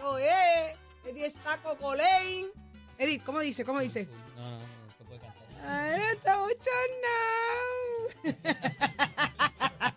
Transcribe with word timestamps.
Esto 0.00 0.16
es. 0.18 0.76
Eddie 1.04 1.26
está 1.26 1.58
Cocolein. 1.58 2.46
Eddie, 2.96 3.20
¿cómo 3.20 3.40
dice? 3.40 3.64
¿Cómo 3.66 3.80
dice? 3.80 4.08
No, 4.36 4.42
no, 4.50 4.58
no 4.58 4.66
se 4.96 5.04
puede 5.04 5.20
cantar. 5.20 5.44
Ay, 5.66 6.00
está 6.12 6.36
bochornado. 6.38 6.80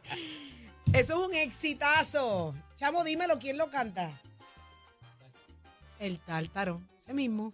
Eso 0.93 1.13
es 1.23 1.27
un 1.29 1.33
exitazo. 1.35 2.53
Chamo, 2.75 3.03
dímelo, 3.05 3.39
¿quién 3.39 3.57
lo 3.57 3.69
canta? 3.71 4.11
El 5.99 6.19
tártaro. 6.19 6.81
Ese 7.01 7.13
mismo. 7.13 7.53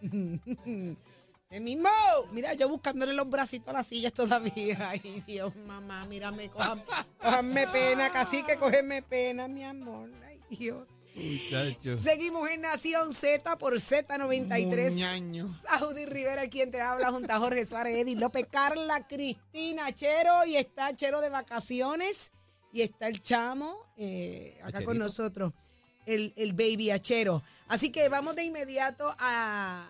Ese 0.02 1.60
mismo. 1.60 1.88
Mira, 2.32 2.54
yo 2.54 2.68
buscándole 2.68 3.14
los 3.14 3.30
bracitos 3.30 3.68
a 3.68 3.72
las 3.74 3.86
sillas 3.86 4.12
todavía. 4.12 4.76
Ay, 4.90 5.22
Dios, 5.26 5.54
mamá, 5.54 6.04
mírame, 6.06 6.50
cojan- 6.50 6.84
cójanme 7.18 7.68
pena, 7.68 8.10
casi 8.10 8.42
que 8.42 8.56
cógeme 8.56 9.02
pena, 9.02 9.46
mi 9.48 9.64
amor. 9.64 10.10
Ay, 10.26 10.40
Dios. 10.50 10.86
Muchacho. 11.14 11.96
Seguimos 11.96 12.48
en 12.50 12.62
Nación 12.62 13.14
Z 13.14 13.56
por 13.58 13.74
Z93. 13.74 14.90
Muñaño. 14.90 15.54
Saudi 15.68 16.06
Rivera, 16.06 16.48
quien 16.48 16.70
te 16.70 16.80
habla, 16.80 17.10
junto 17.10 17.32
a 17.32 17.38
Jorge 17.38 17.66
Suárez, 17.66 17.96
Eddie 17.98 18.16
López, 18.16 18.46
Carla, 18.50 19.06
Cristina, 19.06 19.94
Chero, 19.94 20.44
y 20.44 20.56
está 20.56 20.94
Chero 20.96 21.20
de 21.20 21.30
vacaciones, 21.30 22.32
y 22.72 22.82
está 22.82 23.06
el 23.06 23.22
chamo 23.22 23.76
eh, 23.96 24.56
acá 24.58 24.68
Acherito. 24.68 24.90
con 24.90 24.98
nosotros, 24.98 25.52
el, 26.06 26.32
el 26.36 26.52
baby 26.52 26.90
Achero. 26.90 27.42
Así 27.68 27.90
que 27.90 28.08
vamos 28.08 28.34
de 28.34 28.44
inmediato 28.44 29.14
a 29.18 29.88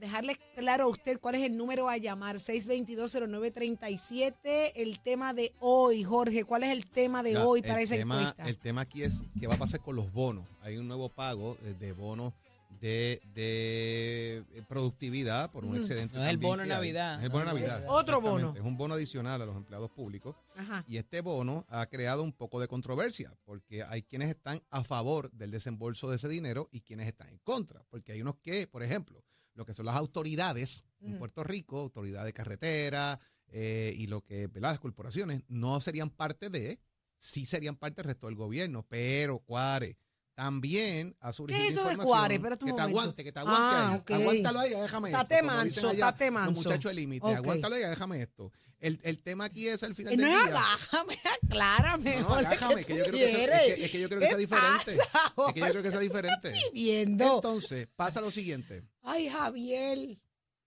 dejarles 0.00 0.38
claro 0.56 0.84
a 0.84 0.88
usted 0.88 1.18
cuál 1.20 1.34
es 1.36 1.42
el 1.42 1.56
número 1.56 1.88
a 1.88 1.96
llamar, 1.96 2.36
6220937, 2.36 4.72
el 4.74 4.98
tema 5.00 5.32
de 5.34 5.52
hoy, 5.60 6.02
Jorge, 6.04 6.44
¿cuál 6.44 6.64
es 6.64 6.70
el 6.70 6.86
tema 6.86 7.22
de 7.22 7.34
Ya, 7.34 7.46
hoy 7.46 7.62
para 7.62 7.80
esa 7.80 7.96
tema, 7.96 8.18
encuesta? 8.20 8.48
El 8.48 8.58
tema 8.58 8.80
aquí 8.82 9.02
es 9.02 9.22
qué 9.38 9.46
va 9.46 9.54
a 9.54 9.58
pasar 9.58 9.80
con 9.80 9.96
los 9.96 10.12
bonos. 10.12 10.46
Hay 10.62 10.76
un 10.76 10.86
nuevo 10.88 11.08
pago 11.08 11.56
eh, 11.62 11.74
de 11.78 11.92
bonos 11.92 12.32
de, 12.80 13.20
de 13.34 14.44
productividad 14.68 15.50
por 15.50 15.64
un 15.64 15.76
excedente. 15.76 16.16
No 16.16 16.24
es 16.24 16.28
el 16.30 16.36
bono 16.36 16.62
de. 16.64 16.68
Navidad, 16.68 17.18
Es 17.18 17.24
el 17.24 17.30
bono 17.30 17.46
de 17.46 17.46
no, 17.46 17.54
Navidad. 17.54 17.78
es 17.82 17.86
otro 17.88 18.20
bono. 18.20 18.52
Es 18.54 18.60
un 18.62 18.76
bono 18.76 18.94
adicional 18.94 19.40
a 19.40 19.46
los 19.46 19.56
empleados 19.56 19.90
públicos. 19.90 20.36
Ajá. 20.56 20.84
Y 20.86 20.98
este 20.98 21.22
bono 21.22 21.64
ha 21.70 21.86
creado 21.86 22.22
un 22.22 22.32
poco 22.32 22.60
de 22.60 22.68
controversia, 22.68 23.32
porque 23.44 23.82
hay 23.84 24.02
quienes 24.02 24.28
están 24.28 24.60
a 24.70 24.84
favor 24.84 25.30
del 25.32 25.50
desembolso 25.50 26.10
de 26.10 26.16
ese 26.16 26.28
dinero 26.28 26.68
y 26.72 26.80
quienes 26.80 27.06
están 27.06 27.28
en 27.28 27.38
contra. 27.38 27.82
Porque 27.90 28.12
hay 28.12 28.20
unos 28.20 28.34
que, 28.42 28.66
por 28.66 28.82
ejemplo, 28.82 29.22
lo 29.54 29.64
que 29.64 29.74
son 29.74 29.86
las 29.86 29.96
autoridades 29.96 30.84
en 31.00 31.10
Ujú. 31.10 31.18
Puerto 31.18 31.44
Rico, 31.44 31.78
autoridad 31.80 32.24
de 32.24 32.32
carretera 32.32 33.18
eh, 33.48 33.92
y 33.96 34.06
lo 34.08 34.22
que, 34.22 34.46
¿verdad? 34.48 34.70
Las 34.70 34.80
corporaciones, 34.80 35.42
no 35.48 35.80
serían 35.80 36.10
parte 36.10 36.50
de, 36.50 36.80
sí 37.18 37.46
serían 37.46 37.76
parte 37.76 38.02
del 38.02 38.06
resto 38.08 38.26
del 38.26 38.36
gobierno, 38.36 38.84
pero 38.88 39.38
Cuare. 39.40 39.96
También 40.36 41.16
ha 41.20 41.30
surgido 41.30 41.60
¿Qué 41.60 41.68
es 41.68 41.76
eso 41.76 41.88
de 41.88 41.96
Cuare? 41.96 42.38
Un 42.38 42.42
que 42.42 42.48
te 42.56 42.56
momento. 42.64 42.82
aguante, 42.82 43.22
que 43.22 43.30
te 43.30 43.38
aguante 43.38 43.76
Ah, 43.76 43.90
ahí. 43.92 43.98
ok. 44.00 44.10
Aguántalo 44.10 44.58
ahí, 44.58 44.70
déjame 44.70 45.08
esto. 45.10 45.22
Tate 45.22 45.34
dicen 45.36 45.46
manso, 45.46 45.88
allá 45.90 46.00
tate 46.06 46.30
manso. 46.32 46.50
Los 46.50 46.56
muchachos 46.64 46.88
del 46.90 46.96
límite, 46.96 47.26
Ok. 47.26 47.36
aguántalo 47.36 47.74
ahí, 47.76 47.82
déjame 47.82 48.20
esto. 48.22 48.52
El, 48.80 48.98
el 49.04 49.22
tema 49.22 49.44
aquí 49.44 49.68
es 49.68 49.84
al 49.84 49.94
final 49.94 50.12
Eh, 50.14 50.16
del 50.16 50.26
No, 50.26 50.30
día. 50.32 50.46
agájame, 50.48 51.18
aclárame. 51.40 52.16
No, 52.16 52.28
no, 52.30 52.34
agájame, 52.34 52.84
¿qué 52.84 52.84
que 52.84 52.98
yo 52.98 53.04
creo 53.04 53.18
que, 53.20 53.30
sea, 53.30 53.44
es, 53.64 53.74
que, 53.76 53.84
es 53.84 53.90
que 53.92 54.00
yo 54.00 54.08
creo 54.08 54.20
que 54.20 54.26
¿Qué 54.26 54.30
sea 54.30 54.38
diferente. 54.38 54.96
pasa, 55.12 55.32
Es 55.46 55.54
que 55.54 55.60
yo 55.60 55.66
creo 55.70 55.82
que 55.84 55.90
sea 55.92 56.00
diferente. 56.00 56.52
Entonces, 56.74 57.88
pasa 57.94 58.20
lo 58.20 58.32
siguiente. 58.32 58.82
Ay, 59.04 59.28
Javier. 59.28 59.98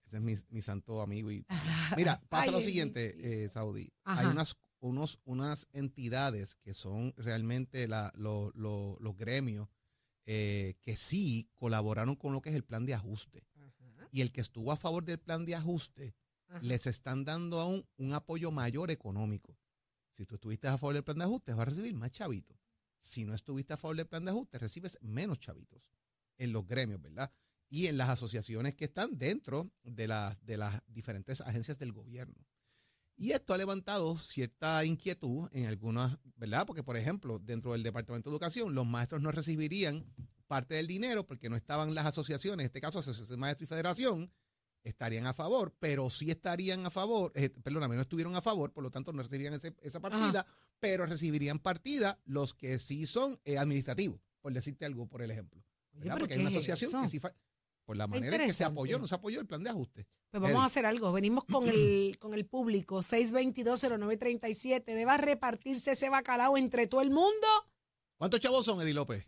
Ese 0.04 0.16
es 0.16 0.22
mi, 0.22 0.34
mi 0.50 0.62
santo 0.62 1.02
amigo. 1.02 1.30
Y, 1.30 1.44
mira, 1.96 2.20
pasa 2.28 2.44
Ay, 2.46 2.50
lo 2.52 2.60
siguiente, 2.60 3.44
eh, 3.44 3.48
Saudi. 3.48 3.92
Ajá. 4.04 4.20
Hay 4.20 4.26
unas, 4.26 4.56
unos, 4.80 5.20
unas 5.24 5.68
entidades 5.72 6.56
que 6.56 6.72
son 6.72 7.12
realmente 7.16 7.86
la- 7.88 8.12
lo- 8.16 8.50
lo- 8.54 8.96
los 9.00 9.16
gremios 9.16 9.68
eh, 10.30 10.74
que 10.82 10.94
sí 10.96 11.48
colaboraron 11.54 12.14
con 12.14 12.32
lo 12.32 12.40
que 12.40 12.50
es 12.50 12.54
el 12.56 12.64
plan 12.64 12.86
de 12.86 12.94
ajuste. 12.94 13.44
Y 14.12 14.22
el 14.22 14.32
que 14.32 14.40
estuvo 14.40 14.72
a 14.72 14.76
favor 14.76 15.04
del 15.04 15.18
plan 15.18 15.44
de 15.44 15.54
ajuste, 15.54 16.14
Ajá. 16.48 16.60
les 16.62 16.86
están 16.86 17.24
dando 17.24 17.60
aún 17.60 17.86
un 17.98 18.14
apoyo 18.14 18.50
mayor 18.50 18.90
económico. 18.90 19.58
Si 20.10 20.24
tú 20.24 20.36
estuviste 20.36 20.66
a 20.68 20.78
favor 20.78 20.94
del 20.94 21.04
plan 21.04 21.18
de 21.18 21.24
ajuste, 21.24 21.52
vas 21.52 21.62
a 21.62 21.64
recibir 21.66 21.92
más 21.94 22.10
chavitos. 22.10 22.56
Si 23.00 23.24
no 23.24 23.34
estuviste 23.34 23.74
a 23.74 23.76
favor 23.76 23.96
del 23.96 24.06
plan 24.06 24.24
de 24.24 24.30
ajuste, 24.30 24.58
recibes 24.58 24.98
menos 25.02 25.38
chavitos 25.40 25.90
en 26.38 26.52
los 26.52 26.66
gremios, 26.66 27.00
¿verdad? 27.02 27.30
Y 27.70 27.86
en 27.86 27.96
las 27.98 28.08
asociaciones 28.08 28.74
que 28.74 28.86
están 28.86 29.18
dentro 29.18 29.70
de, 29.82 30.08
las 30.08 30.44
de 30.44 30.56
las 30.56 30.82
diferentes 30.86 31.40
agencias 31.42 31.78
del 31.78 31.92
gobierno. 31.92 32.34
Y 33.16 33.32
esto 33.32 33.52
ha 33.52 33.58
levantado 33.58 34.16
cierta 34.16 34.84
inquietud 34.84 35.48
en 35.52 35.66
algunas, 35.66 36.18
¿verdad? 36.36 36.64
Porque, 36.66 36.84
por 36.84 36.96
ejemplo, 36.96 37.38
dentro 37.40 37.72
del 37.72 37.82
Departamento 37.82 38.30
de 38.30 38.34
Educación, 38.34 38.74
los 38.74 38.86
maestros 38.86 39.20
no 39.20 39.32
recibirían 39.32 40.06
parte 40.46 40.76
del 40.76 40.86
dinero 40.86 41.26
porque 41.26 41.50
no 41.50 41.56
estaban 41.56 41.94
las 41.94 42.06
asociaciones, 42.06 42.64
en 42.64 42.66
este 42.66 42.80
caso 42.80 43.00
Asociación 43.00 43.28
de 43.28 43.36
Maestros 43.40 43.66
y 43.66 43.70
Federación, 43.70 44.32
estarían 44.84 45.26
a 45.26 45.34
favor, 45.34 45.74
pero 45.80 46.08
sí 46.08 46.30
estarían 46.30 46.86
a 46.86 46.90
favor, 46.90 47.32
eh, 47.34 47.50
perdóname, 47.50 47.96
no 47.96 48.02
estuvieron 48.02 48.34
a 48.36 48.40
favor, 48.40 48.72
por 48.72 48.82
lo 48.84 48.90
tanto 48.90 49.12
no 49.12 49.22
recibirían 49.22 49.52
ese- 49.54 49.74
esa 49.82 50.00
partida, 50.00 50.46
pero 50.78 51.04
recibirían 51.04 51.58
partida 51.58 52.18
los 52.24 52.54
que 52.54 52.78
sí 52.78 53.04
son 53.04 53.38
eh, 53.44 53.58
administrativos, 53.58 54.20
por 54.40 54.54
decirte 54.54 54.86
algo, 54.86 55.06
por 55.06 55.20
el 55.22 55.30
ejemplo. 55.32 55.62
Oye, 56.00 56.08
Porque 56.10 56.34
hay 56.34 56.38
¿qué 56.38 56.40
una 56.46 56.50
es 56.50 56.56
asociación 56.56 56.90
eso? 56.90 57.02
que 57.02 57.08
sí 57.08 57.20
por 57.88 57.96
la 57.96 58.06
manera 58.06 58.36
en 58.36 58.42
que 58.42 58.52
se 58.52 58.64
apoyó, 58.64 58.98
no 58.98 59.08
se 59.08 59.14
apoyó 59.14 59.40
el 59.40 59.46
plan 59.46 59.62
de 59.62 59.70
ajuste. 59.70 60.06
Pues 60.30 60.42
vamos 60.42 60.60
a 60.60 60.66
hacer 60.66 60.84
algo. 60.84 61.10
Venimos 61.10 61.44
con 61.44 61.66
el, 61.66 62.16
con 62.20 62.34
el 62.34 62.44
público. 62.44 62.98
6220937. 62.98 64.84
Deba 64.84 65.16
repartirse 65.16 65.92
ese 65.92 66.10
bacalao 66.10 66.58
entre 66.58 66.86
todo 66.86 67.00
el 67.00 67.08
mundo. 67.08 67.46
¿Cuántos 68.18 68.40
chavos 68.40 68.66
son, 68.66 68.82
Eddie 68.82 68.92
López? 68.92 69.26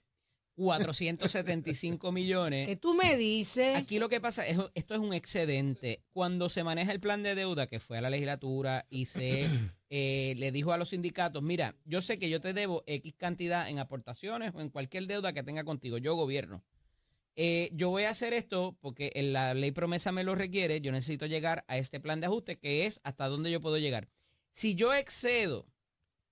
475 0.57 2.13
millones. 2.13 2.69
Que 2.69 2.77
tú 2.77 2.93
me 2.93 3.17
dices. 3.17 3.77
Aquí 3.77 3.99
lo 3.99 4.11
que 4.11 4.21
pasa 4.21 4.47
es 4.47 4.59
esto 4.75 4.93
es 4.93 5.01
un 5.01 5.15
excedente. 5.15 6.03
Cuando 6.13 6.51
se 6.51 6.63
maneja 6.63 6.93
el 6.93 7.01
plan 7.01 7.23
de 7.23 7.35
deuda 7.35 7.67
que 7.67 7.81
fue 7.81 7.97
a 7.97 8.03
la 8.03 8.11
legislatura 8.11 8.85
y 8.91 9.07
se 9.07 9.49
eh, 9.89 10.35
le 10.37 10.53
dijo 10.53 10.75
a 10.75 10.77
los 10.77 10.91
sindicatos, 10.91 11.43
mira, 11.43 11.77
yo 11.87 12.03
sé 12.03 12.19
que 12.19 12.29
yo 12.29 12.43
te 12.43 12.53
debo 12.53 12.85
X 12.87 13.15
cantidad 13.17 13.71
en 13.71 13.79
aportaciones 13.79 14.55
o 14.55 14.61
en 14.61 14.69
cualquier 14.69 15.07
deuda 15.07 15.33
que 15.33 15.43
tenga 15.43 15.65
contigo, 15.65 15.97
yo 15.97 16.15
gobierno. 16.15 16.63
Eh, 17.37 17.71
yo 17.73 17.91
voy 17.91 18.05
a 18.05 18.11
hacer 18.11 18.33
esto 18.33 18.77
porque 18.81 19.13
en 19.15 19.33
la 19.33 19.55
ley 19.55 19.71
promesa 19.71 20.13
me 20.13 20.25
lo 20.25 20.35
requiere, 20.35 20.81
yo 20.81 20.93
necesito 20.93 21.27
llegar 21.27 21.65
a 21.69 21.79
este 21.79 22.01
plan 22.01 22.21
de 22.21 22.27
ajuste 22.27 22.59
que 22.59 22.87
es 22.87 23.01
hasta 23.05 23.29
dónde 23.29 23.51
yo 23.51 23.61
puedo 23.61 23.79
llegar. 23.79 24.09
Si 24.53 24.75
yo 24.75 24.93
excedo 24.95 25.67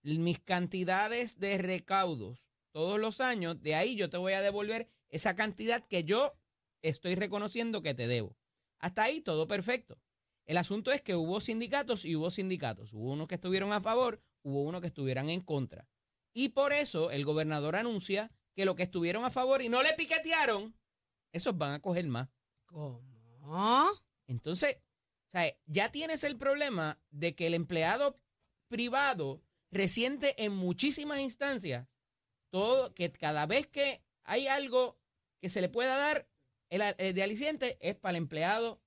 mis 0.03 0.41
cantidades 0.41 1.38
de 1.38 1.58
recaudos 1.58 2.50
todos 2.72 2.98
los 2.98 3.20
años, 3.20 3.60
de 3.62 3.75
ahí 3.75 3.97
yo 3.97 4.10
te 4.10 4.16
voy 4.16 4.32
a 4.32 4.42
devolver 4.42 4.88
esa 5.08 5.34
cantidad 5.34 5.87
que 5.87 6.04
yo 6.04 6.34
estoy 6.82 7.14
reconociendo 7.14 7.82
que 7.82 7.94
te 7.94 8.06
debo. 8.06 8.37
Hasta 8.78 9.04
ahí 9.04 9.20
todo 9.20 9.47
perfecto. 9.47 9.98
El 10.47 10.56
asunto 10.56 10.92
es 10.92 11.03
que 11.03 11.14
hubo 11.14 11.41
sindicatos 11.41 12.04
y 12.04 12.16
hubo 12.16 12.31
sindicatos. 12.31 12.92
Hubo 12.92 13.12
unos 13.12 13.28
que 13.28 13.34
estuvieron 13.34 13.72
a 13.72 13.81
favor, 13.81 14.22
hubo 14.42 14.62
unos 14.62 14.81
que 14.81 14.87
estuvieran 14.87 15.28
en 15.28 15.41
contra. 15.41 15.87
Y 16.32 16.50
por 16.50 16.72
eso 16.72 17.10
el 17.10 17.25
gobernador 17.25 17.76
anuncia 17.76 18.31
que 18.54 18.64
los 18.64 18.75
que 18.75 18.84
estuvieron 18.84 19.25
a 19.25 19.31
favor 19.31 19.62
y 19.62 19.69
no 19.69 19.82
le 19.82 19.92
piquetearon, 19.92 20.75
esos 21.32 21.56
van 21.56 21.72
a 21.72 21.80
coger 21.80 22.06
más. 22.06 22.28
¿Cómo? 22.66 23.02
Entonces, 24.26 24.76
o 25.28 25.30
sea, 25.32 25.54
ya 25.66 25.90
tienes 25.90 26.24
el 26.24 26.36
problema 26.36 27.00
de 27.10 27.34
que 27.34 27.46
el 27.46 27.54
empleado 27.54 28.20
privado 28.68 29.42
resiente 29.70 30.42
en 30.44 30.52
muchísimas 30.52 31.20
instancias 31.20 31.86
todo 32.50 32.94
que 32.94 33.10
cada 33.12 33.46
vez 33.46 33.66
que 33.66 34.02
hay 34.24 34.46
algo 34.46 34.98
que 35.40 35.48
se 35.48 35.60
le 35.60 35.68
pueda 35.68 35.96
dar 35.96 36.28
el, 36.70 36.82
el 36.98 37.14
de 37.14 37.22
aliciente 37.22 37.78
es 37.80 37.96
para 37.96 38.16
el 38.16 38.22
empleado 38.22 38.80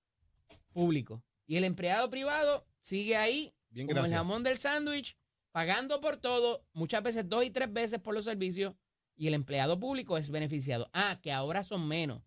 público 0.73 1.23
y 1.45 1.57
el 1.57 1.63
empleado 1.63 2.09
privado 2.09 2.65
sigue 2.81 3.15
ahí 3.15 3.53
Bien, 3.69 3.87
como 3.87 4.05
el 4.05 4.11
jamón 4.11 4.43
del 4.43 4.57
sándwich 4.57 5.17
pagando 5.51 6.01
por 6.01 6.17
todo 6.17 6.65
muchas 6.73 7.03
veces 7.03 7.27
dos 7.27 7.43
y 7.43 7.51
tres 7.51 7.71
veces 7.71 7.99
por 7.99 8.13
los 8.13 8.25
servicios 8.25 8.73
y 9.15 9.27
el 9.27 9.33
empleado 9.33 9.79
público 9.79 10.17
es 10.17 10.29
beneficiado 10.29 10.89
ah 10.93 11.19
que 11.21 11.31
ahora 11.31 11.63
son 11.63 11.87
menos 11.87 12.21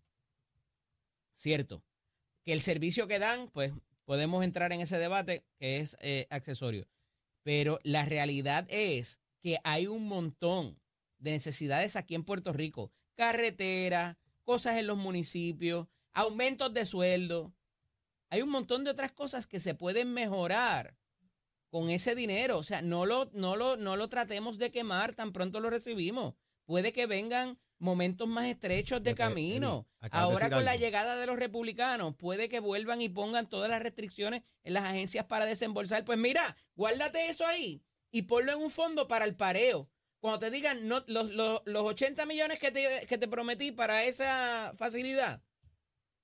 cierto 1.35 1.83
que 2.43 2.53
el 2.53 2.61
servicio 2.61 3.07
que 3.07 3.19
dan, 3.19 3.49
pues 3.49 3.73
podemos 4.05 4.43
entrar 4.43 4.71
en 4.71 4.81
ese 4.81 4.97
debate 4.97 5.45
que 5.57 5.79
es 5.79 5.97
eh, 5.99 6.27
accesorio. 6.29 6.87
Pero 7.43 7.79
la 7.83 8.05
realidad 8.05 8.65
es 8.69 9.19
que 9.41 9.59
hay 9.63 9.87
un 9.87 10.07
montón 10.07 10.79
de 11.19 11.31
necesidades 11.31 11.95
aquí 11.95 12.15
en 12.15 12.23
Puerto 12.23 12.53
Rico. 12.53 12.91
Carretera, 13.15 14.17
cosas 14.43 14.77
en 14.77 14.87
los 14.87 14.97
municipios, 14.97 15.87
aumentos 16.13 16.73
de 16.73 16.85
sueldo. 16.85 17.53
Hay 18.29 18.41
un 18.41 18.49
montón 18.49 18.83
de 18.83 18.91
otras 18.91 19.11
cosas 19.11 19.47
que 19.47 19.59
se 19.59 19.75
pueden 19.75 20.13
mejorar 20.13 20.95
con 21.69 21.89
ese 21.89 22.15
dinero. 22.15 22.57
O 22.57 22.63
sea, 22.63 22.81
no 22.81 23.05
lo, 23.05 23.29
no 23.33 23.55
lo, 23.55 23.75
no 23.75 23.95
lo 23.95 24.09
tratemos 24.09 24.57
de 24.57 24.71
quemar 24.71 25.13
tan 25.13 25.33
pronto 25.33 25.59
lo 25.59 25.69
recibimos. 25.69 26.35
Puede 26.65 26.93
que 26.93 27.05
vengan 27.05 27.59
momentos 27.79 28.27
más 28.27 28.45
estrechos 28.45 29.03
de 29.03 29.15
camino. 29.15 29.87
De 30.01 30.09
Ahora 30.11 30.49
con 30.49 30.65
la 30.65 30.75
llegada 30.75 31.15
de 31.17 31.25
los 31.25 31.37
republicanos, 31.37 32.15
puede 32.15 32.49
que 32.49 32.59
vuelvan 32.59 33.01
y 33.01 33.09
pongan 33.09 33.49
todas 33.49 33.69
las 33.69 33.81
restricciones 33.81 34.43
en 34.63 34.73
las 34.73 34.85
agencias 34.85 35.25
para 35.25 35.45
desembolsar. 35.45 36.05
Pues 36.05 36.17
mira, 36.17 36.55
guárdate 36.75 37.27
eso 37.29 37.45
ahí 37.45 37.81
y 38.11 38.23
ponlo 38.23 38.53
en 38.53 38.59
un 38.59 38.71
fondo 38.71 39.07
para 39.07 39.25
el 39.25 39.35
pareo. 39.35 39.89
Cuando 40.19 40.39
te 40.39 40.49
digan 40.49 40.87
no, 40.87 41.03
los, 41.07 41.31
los, 41.31 41.61
los 41.65 41.83
80 41.83 42.25
millones 42.25 42.59
que 42.59 42.71
te, 42.71 43.05
que 43.07 43.17
te 43.17 43.27
prometí 43.27 43.71
para 43.71 44.05
esa 44.05 44.73
facilidad, 44.77 45.43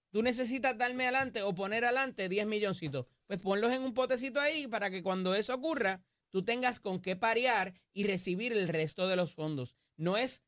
tú 0.10 0.24
necesitas 0.24 0.78
darme 0.78 1.04
adelante 1.04 1.42
o 1.42 1.54
poner 1.54 1.86
adelante 1.86 2.30
10 2.30 2.48
milloncitos. 2.48 3.06
Pues 3.28 3.40
ponlos 3.40 3.72
en 3.72 3.84
un 3.84 3.94
potecito 3.94 4.40
ahí 4.40 4.68
para 4.68 4.90
que 4.90 5.04
cuando 5.04 5.36
eso 5.36 5.54
ocurra, 5.54 6.02
tú 6.32 6.44
tengas 6.44 6.80
con 6.80 7.02
qué 7.02 7.16
parear 7.16 7.74
y 7.94 8.06
recibir 8.06 8.54
el 8.54 8.68
resto 8.68 9.08
de 9.08 9.16
los 9.16 9.34
fondos. 9.34 9.76
No 9.98 10.18
es 10.18 10.42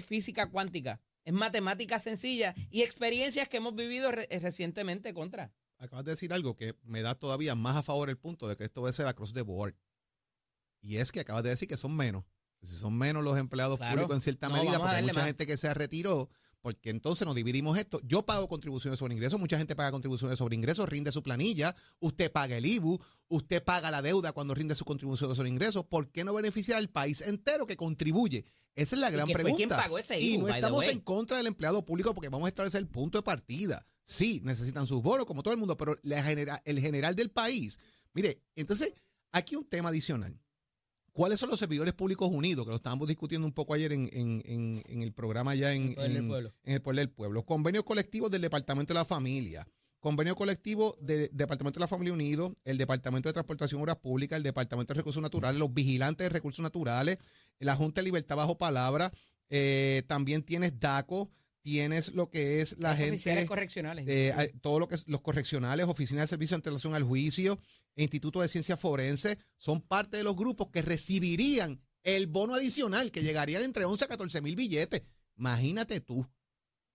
física 0.00 0.48
cuántica, 0.48 1.00
es 1.24 1.32
matemática 1.34 1.98
sencilla 2.00 2.54
y 2.70 2.82
experiencias 2.82 3.48
que 3.48 3.58
hemos 3.58 3.74
vivido 3.74 4.10
re- 4.10 4.28
recientemente 4.40 5.12
contra. 5.12 5.52
Acabas 5.78 6.04
de 6.04 6.12
decir 6.12 6.32
algo 6.32 6.56
que 6.56 6.74
me 6.84 7.02
da 7.02 7.14
todavía 7.14 7.54
más 7.54 7.76
a 7.76 7.82
favor 7.82 8.08
el 8.08 8.16
punto 8.16 8.48
de 8.48 8.56
que 8.56 8.64
esto 8.64 8.80
va 8.82 8.88
a 8.88 8.92
ser 8.92 9.06
across 9.06 9.34
the 9.34 9.42
board. 9.42 9.74
Y 10.80 10.96
es 10.96 11.12
que 11.12 11.20
acabas 11.20 11.42
de 11.42 11.50
decir 11.50 11.68
que 11.68 11.76
son 11.76 11.94
menos. 11.96 12.24
Si 12.62 12.76
son 12.76 12.96
menos 12.96 13.22
los 13.24 13.36
empleados 13.38 13.78
Claro. 13.78 13.92
públicos 13.96 14.16
en 14.16 14.20
cierta 14.20 14.48
No, 14.48 14.54
medida, 14.56 14.78
porque 14.78 14.94
hay 14.96 15.02
mucha 15.02 15.14
más. 15.20 15.26
gente 15.26 15.46
que 15.46 15.56
se 15.56 15.74
retiró, 15.74 16.30
porque 16.62 16.90
entonces 16.90 17.26
nos 17.26 17.34
dividimos 17.34 17.76
esto. 17.76 18.00
Yo 18.04 18.24
pago 18.24 18.48
contribuciones 18.48 18.98
sobre 18.98 19.14
ingresos, 19.14 19.38
mucha 19.38 19.58
gente 19.58 19.76
paga 19.76 19.90
contribuciones 19.90 20.38
sobre 20.38 20.54
ingresos, 20.56 20.88
rinde 20.88 21.12
su 21.12 21.22
planilla, 21.22 21.74
usted 22.00 22.30
paga 22.32 22.56
el 22.56 22.64
IBU, 22.64 22.98
usted 23.28 23.62
paga 23.62 23.90
la 23.90 24.00
deuda 24.00 24.32
cuando 24.32 24.54
rinde 24.54 24.74
su 24.74 24.84
contribución 24.84 25.34
sobre 25.36 25.48
ingresos. 25.48 25.84
¿Por 25.84 26.10
qué 26.10 26.24
no 26.24 26.32
beneficiar 26.32 26.78
al 26.78 26.88
país 26.88 27.20
entero 27.20 27.66
que 27.66 27.76
contribuye? 27.76 28.44
Esa 28.74 28.94
es 28.96 29.00
la 29.00 29.10
¿Y 29.10 29.12
gran 29.12 29.26
fue 29.26 29.34
pregunta. 29.34 29.56
quien 29.56 29.68
pagó 29.68 29.98
ese 29.98 30.18
y 30.18 30.34
IBU, 30.34 30.38
no 30.38 30.44
by 30.44 30.52
the 30.52 30.58
estamos 30.58 30.86
en 30.86 31.00
contra 31.00 31.36
del 31.36 31.46
empleado 31.48 31.84
público 31.84 32.14
porque 32.14 32.30
vamos 32.30 32.46
a 32.46 32.48
establecer 32.48 32.78
el 32.80 32.88
punto 32.88 33.18
de 33.18 33.22
partida. 33.22 33.84
Sí, 34.04 34.40
necesitan 34.44 34.86
sus 34.86 35.02
bonos 35.02 35.26
como 35.26 35.42
todo 35.42 35.52
el 35.52 35.58
mundo, 35.60 35.76
pero 35.76 35.94
la 36.02 36.22
genera- 36.22 36.62
el 36.64 36.80
general 36.80 37.14
del 37.14 37.30
país. 37.30 37.78
Mire, 38.14 38.40
entonces, 38.54 38.94
aquí 39.30 39.56
un 39.56 39.64
tema 39.68 39.90
adicional. 39.90 40.38
¿Cuáles 41.12 41.38
son 41.38 41.50
los 41.50 41.58
servidores 41.58 41.92
públicos 41.94 42.30
unidos? 42.32 42.64
Que 42.64 42.70
lo 42.70 42.76
estábamos 42.76 43.06
discutiendo 43.06 43.46
un 43.46 43.52
poco 43.52 43.74
ayer 43.74 43.92
en, 43.92 44.08
en- 44.12 44.42
en- 44.46 44.82
en 44.86 45.02
el 45.02 45.12
programa 45.12 45.54
ya 45.54 45.72
en, 45.74 45.88
El 45.90 45.94
Poder 45.94 46.08
del 46.08 46.16
en- 46.18 46.28
Pueblo. 46.28 46.54
en 46.64 46.74
el 46.74 46.82
Poder 46.82 46.98
del 47.00 47.10
Pueblo. 47.10 47.44
Convenios 47.44 47.84
colectivos 47.84 48.30
del 48.30 48.40
Departamento 48.42 48.94
de 48.94 48.98
la 49.00 49.04
Familia. 49.04 49.66
Convenio 50.00 50.34
colectivo 50.34 50.96
del 51.00 51.28
Departamento 51.32 51.78
de 51.78 51.84
la 51.84 51.86
Familia 51.88 52.12
Unido, 52.12 52.56
el 52.64 52.76
Departamento 52.76 53.28
de 53.28 53.34
Transportación 53.34 53.78
y 53.80 53.82
Obras 53.84 53.98
Públicas, 53.98 54.36
el 54.36 54.42
Departamento 54.42 54.92
de 54.94 54.98
Recursos 54.98 55.22
Naturales, 55.22 55.60
los 55.60 55.72
vigilantes 55.72 56.24
de 56.24 56.28
recursos 56.28 56.60
naturales, 56.62 57.18
la 57.60 57.76
Junta 57.76 58.00
de 58.00 58.06
Libertad 58.06 58.34
bajo 58.34 58.58
palabra, 58.58 59.12
eh, 59.48 60.02
también 60.08 60.42
tienes 60.42 60.80
DACO, 60.80 61.30
tienes 61.62 62.12
lo 62.14 62.28
que 62.28 62.60
es 62.60 62.76
la 62.78 62.94
gente... 62.96 63.12
oficiales 63.12 63.46
correccionales. 63.46 64.06
Eh, 64.08 64.32
hay- 64.36 64.48
todo 64.60 64.78
lo 64.78 64.88
que 64.88 64.96
es 64.96 65.06
los 65.08 65.20
correccionales, 65.22 65.86
oficinas 65.86 66.24
de 66.24 66.28
servicio 66.28 66.56
en 66.56 66.62
relación 66.62 66.94
al 66.94 67.02
juicio, 67.04 67.58
e 67.96 68.02
Instituto 68.02 68.40
de 68.40 68.48
Ciencia 68.48 68.76
Forense, 68.76 69.38
son 69.56 69.80
parte 69.82 70.16
de 70.16 70.24
los 70.24 70.34
grupos 70.36 70.68
que 70.70 70.82
recibirían 70.82 71.80
el 72.04 72.26
bono 72.26 72.54
adicional 72.54 73.10
que 73.12 73.22
llegaría 73.22 73.58
de 73.60 73.64
entre 73.64 73.84
11 73.84 74.04
a 74.04 74.08
14 74.08 74.40
mil 74.42 74.56
billetes. 74.56 75.02
Imagínate 75.36 76.00
tú, 76.00 76.26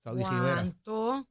Saudi 0.04 0.24
Rivera, 0.24 0.56
¿Cuánto? 0.56 1.30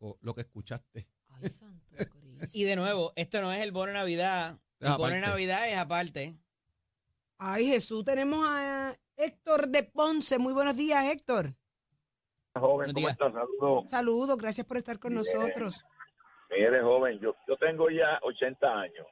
lo, 0.00 0.18
lo 0.20 0.34
que 0.34 0.42
escuchaste. 0.42 1.08
Ay, 1.28 1.48
santo 1.50 1.84
Cristo. 1.96 2.58
Y 2.58 2.64
de 2.64 2.76
nuevo, 2.76 3.12
esto 3.16 3.40
no 3.40 3.52
es 3.52 3.60
el 3.62 3.72
bono 3.72 3.88
de 3.92 3.98
Navidad. 3.98 4.60
El 4.80 4.88
Es 4.90 4.96
bono 4.96 5.14
de. 5.14 5.20
Navidad 5.20 5.68
es 5.70 5.76
aparte. 5.78 6.36
Ay, 7.38 7.66
Jesús, 7.66 8.04
tenemos 8.04 8.44
a 8.48 8.96
Héctor 9.16 9.68
de 9.68 9.82
Ponce. 9.84 10.38
Muy 10.38 10.52
buenos 10.52 10.76
días, 10.76 11.04
Héctor. 11.12 11.56
Joven, 12.54 12.92
¿cómo 12.92 13.08
estás? 13.08 13.32
Saludos. 13.32 13.84
Saludos, 13.88 14.36
gracias 14.36 14.66
por 14.66 14.76
estar 14.76 14.98
con 14.98 15.10
Bien. 15.10 15.18
nosotros. 15.18 15.84
Mire, 16.50 16.82
joven, 16.82 17.18
yo, 17.18 17.34
yo 17.48 17.56
tengo 17.56 17.88
ya 17.88 18.18
80 18.22 18.80
años 18.80 19.06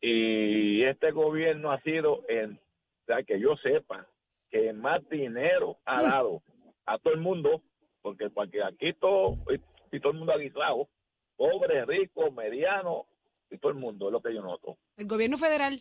y 0.00 0.84
este 0.84 1.10
gobierno 1.10 1.72
ha 1.72 1.80
sido, 1.82 2.22
en, 2.28 2.52
o 2.52 3.06
sea, 3.06 3.22
que 3.24 3.40
yo 3.40 3.56
sepa, 3.56 4.06
que 4.50 4.72
más 4.72 5.06
dinero 5.08 5.78
ha 5.84 6.00
dado 6.02 6.42
a 6.86 6.98
todo 6.98 7.12
el 7.12 7.20
mundo, 7.20 7.62
porque, 8.00 8.30
porque 8.30 8.62
aquí 8.62 8.92
todo, 8.94 9.36
y, 9.50 9.60
y 9.96 10.00
todo 10.00 10.12
el 10.12 10.18
mundo 10.18 10.32
ha 10.32 10.38
guisado, 10.38 10.88
pobre, 11.36 11.84
rico, 11.84 12.30
mediano, 12.30 13.06
y 13.50 13.58
todo 13.58 13.72
el 13.72 13.78
mundo, 13.78 14.06
es 14.06 14.12
lo 14.12 14.22
que 14.22 14.32
yo 14.32 14.42
noto. 14.42 14.78
El 14.96 15.06
gobierno 15.06 15.36
federal. 15.36 15.80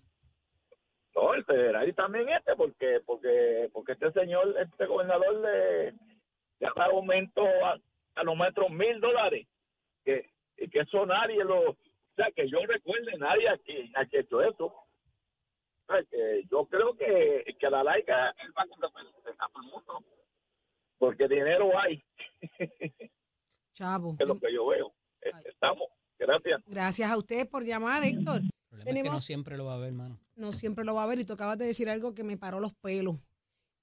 No, 1.15 1.33
el 1.33 1.43
federal 1.43 1.87
y 1.87 1.93
también 1.93 2.29
este, 2.29 2.55
porque 2.55 3.01
porque 3.05 3.69
porque 3.73 3.93
este 3.93 4.11
señor, 4.11 4.55
este 4.59 4.85
gobernador 4.85 5.35
le, 5.41 5.91
le 6.59 6.67
ha 6.67 6.71
dado 6.75 6.97
aumento 6.97 7.43
a, 7.43 7.77
a 8.15 8.23
los 8.23 8.35
maestros 8.35 8.69
mil 8.69 8.99
dólares, 8.99 9.47
que, 10.05 10.29
que 10.55 10.79
eso 10.79 11.05
nadie 11.05 11.43
lo, 11.43 11.71
o 11.71 11.77
sea, 12.15 12.31
que 12.31 12.47
yo 12.49 12.59
recuerde, 12.67 13.17
nadie 13.17 13.49
aquí 13.49 13.91
ha 13.95 14.03
hecho 14.11 14.41
eso. 14.41 14.73
Que 16.11 16.43
yo 16.51 16.65
creo 16.67 16.95
que, 16.95 17.55
que 17.59 17.65
a 17.65 17.69
la 17.71 17.83
larga 17.83 18.35
él 18.43 18.53
va 18.55 18.61
a 18.61 19.61
mundo, 19.61 20.03
porque 20.99 21.27
dinero 21.27 21.71
hay, 21.79 22.03
Chavo. 23.73 24.11
es 24.19 24.27
lo 24.27 24.35
que 24.35 24.53
yo 24.53 24.67
veo. 24.67 24.93
Ay. 25.23 25.43
Estamos, 25.45 25.87
gracias. 26.19 26.61
Gracias 26.67 27.09
a 27.09 27.17
ustedes 27.17 27.47
por 27.47 27.63
llamar, 27.63 28.03
Héctor. 28.03 28.41
Es 28.97 29.03
que 29.03 29.09
no 29.09 29.19
siempre 29.19 29.57
lo 29.57 29.65
va 29.65 29.75
a 29.75 29.77
ver, 29.77 29.87
hermano. 29.89 30.19
No 30.35 30.51
siempre 30.53 30.85
lo 30.85 30.93
va 30.95 31.03
a 31.03 31.07
ver 31.07 31.19
y 31.19 31.25
tú 31.25 31.33
acabas 31.33 31.57
de 31.57 31.65
decir 31.65 31.89
algo 31.89 32.13
que 32.13 32.23
me 32.23 32.37
paró 32.37 32.59
los 32.59 32.73
pelos. 32.73 33.17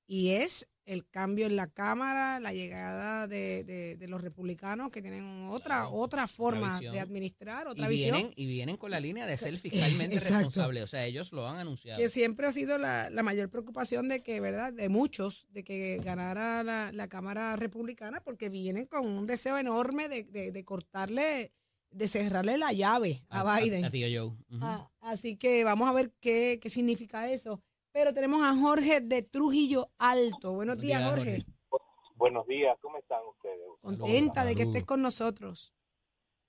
Y 0.08 0.30
es 0.30 0.68
el 0.84 1.04
cambio 1.08 1.46
en 1.46 1.56
la 1.56 1.66
Cámara, 1.66 2.38
la 2.38 2.52
llegada 2.52 3.26
de, 3.26 3.64
de- 3.64 3.96
de 3.96 4.06
los 4.06 4.20
republicanos 4.20 4.90
que 4.92 5.02
tienen 5.02 5.48
otra, 5.48 5.80
Claro, 5.80 5.90
otra 5.90 6.28
forma 6.28 6.74
visión. 6.74 6.94
de 6.94 7.00
administrar, 7.00 7.66
Y 7.66 7.70
otra 7.72 7.88
visión. 7.88 8.14
vienen, 8.16 8.32
y 8.36 8.46
vienen 8.46 8.76
con 8.76 8.92
la 8.92 9.00
línea 9.00 9.26
de 9.26 9.36
ser 9.36 9.58
fiscalmente 9.58 10.14
responsable. 10.20 10.84
O 10.84 10.86
sea, 10.86 11.04
ellos 11.04 11.32
lo 11.32 11.48
han 11.48 11.56
anunciado. 11.56 11.98
que 12.00 12.08
siempre 12.08 12.46
ha 12.46 12.52
sido 12.52 12.78
la, 12.78 13.10
la 13.10 13.24
mayor 13.24 13.50
preocupación 13.50 14.06
de 14.08 14.22
que, 14.22 14.38
¿verdad? 14.40 14.72
De 14.72 14.88
muchos, 14.88 15.48
de 15.50 15.64
que 15.64 15.98
ganara 16.04 16.62
la, 16.62 16.92
la 16.92 17.08
Cámara 17.08 17.56
Republicana, 17.56 18.22
porque 18.22 18.48
vienen 18.48 18.86
con 18.86 19.08
un 19.08 19.26
deseo 19.26 19.58
enorme 19.58 20.08
de, 20.08 20.22
de- 20.22 20.52
de 20.52 20.64
cortarle, 20.64 21.50
de 21.90 22.08
cerrarle 22.08 22.58
la 22.58 22.72
llave 22.72 23.22
a, 23.28 23.58
Biden. 23.58 23.84
A, 23.84 23.90
tío 23.90 24.06
Joe. 24.06 24.36
Ujú. 24.50 24.58
Ah, 24.60 24.90
así 25.00 25.36
que 25.36 25.64
vamos 25.64 25.88
a 25.88 25.92
ver 25.92 26.12
qué, 26.20 26.58
qué 26.60 26.68
significa 26.68 27.30
eso. 27.30 27.62
Pero 27.92 28.12
tenemos 28.12 28.46
a 28.46 28.54
Jorge 28.54 29.00
de 29.00 29.22
Trujillo 29.22 29.90
Alto. 29.98 30.52
Buenos 30.52 30.76
Buenos 30.76 30.82
días, 30.82 31.00
días, 31.00 31.10
Jorge. 31.10 31.44
Jorge. 31.68 31.86
Buenos 32.16 32.46
días, 32.46 32.78
¿cómo 32.80 32.98
están 32.98 33.22
ustedes? 33.26 33.66
Contenta 33.80 34.44
de 34.44 34.54
que 34.54 34.62
estés 34.62 34.84
con 34.84 35.02
nosotros. 35.02 35.74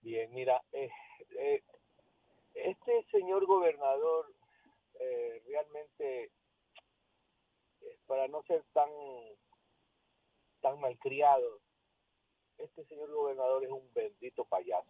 Bien, 0.01 0.33
mira, 0.33 0.61
eh, 0.71 0.89
eh, 1.39 1.63
este 2.53 3.05
señor 3.11 3.45
gobernador 3.45 4.33
eh, 4.99 5.43
realmente, 5.45 6.31
eh, 7.81 7.97
para 8.07 8.27
no 8.27 8.41
ser 8.43 8.63
tan, 8.73 8.89
tan 10.61 10.79
malcriado, 10.79 11.59
este 12.57 12.85
señor 12.85 13.11
gobernador 13.11 13.63
es 13.63 13.69
un 13.69 13.93
bendito 13.93 14.45
payaso, 14.45 14.86